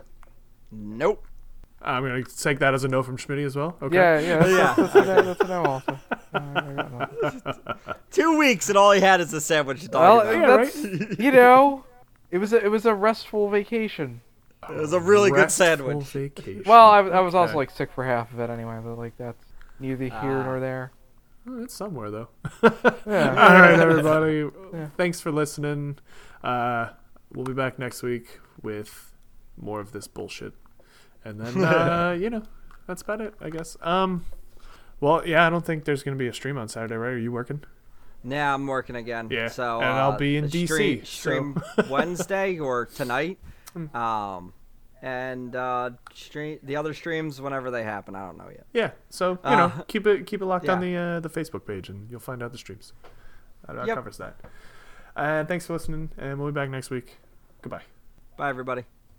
[0.70, 1.24] Nope.
[1.80, 3.76] I'm gonna take that as a no from Schmitty as well.
[3.80, 3.96] Okay.
[3.96, 4.38] Yeah, yeah.
[4.38, 4.74] That's, Yeah.
[4.76, 5.98] That's, a no, that's a no also.
[6.34, 7.94] Uh, I got no.
[8.10, 10.24] Two weeks and all he had is a sandwich Well.
[10.32, 10.76] Yeah, that's,
[11.18, 11.84] you know,
[12.30, 14.20] It was a, it was a restful vacation.
[14.68, 16.06] It was a really good Restful sandwich.
[16.08, 16.62] Vacation.
[16.66, 17.56] Well, I, I was also Okay.
[17.58, 19.44] like sick for half of it anyway, but like that's
[19.80, 20.42] neither here Ah.
[20.44, 20.92] nor there.
[21.48, 22.28] Oh, it's somewhere though.
[23.06, 23.30] Yeah.
[23.30, 24.50] All right, everybody.
[24.74, 24.88] Yeah.
[24.96, 25.98] Thanks for listening.
[26.44, 26.90] Uh,
[27.32, 29.14] we'll be back next week with
[29.56, 30.52] more of this bullshit,
[31.24, 32.42] and then uh, you know
[32.86, 33.76] that's about it, I guess.
[33.80, 34.26] Um,
[35.00, 37.12] well, yeah, I don't think there's gonna be a stream on Saturday, right?
[37.12, 37.62] Are you working?
[38.24, 39.28] Now I'm working again.
[39.30, 41.90] Yeah, So and I'll uh, be in stream, DC, Stream so- Hmm.
[41.90, 43.38] Wednesday or tonight.
[43.94, 44.52] Um,
[45.00, 48.16] and uh, stream the other streams whenever they happen.
[48.16, 48.66] I don't know yet.
[48.72, 48.90] Yeah.
[49.10, 51.88] So you Uh, know, keep it keep it locked on the uh, the Facebook page,
[51.88, 52.92] and you'll find out the streams.
[53.68, 53.96] That, Yep.
[53.96, 54.36] covers that.
[55.14, 57.18] And thanks for listening, and we'll be back next week.
[57.62, 57.82] Goodbye.
[58.36, 58.84] Bye, everybody.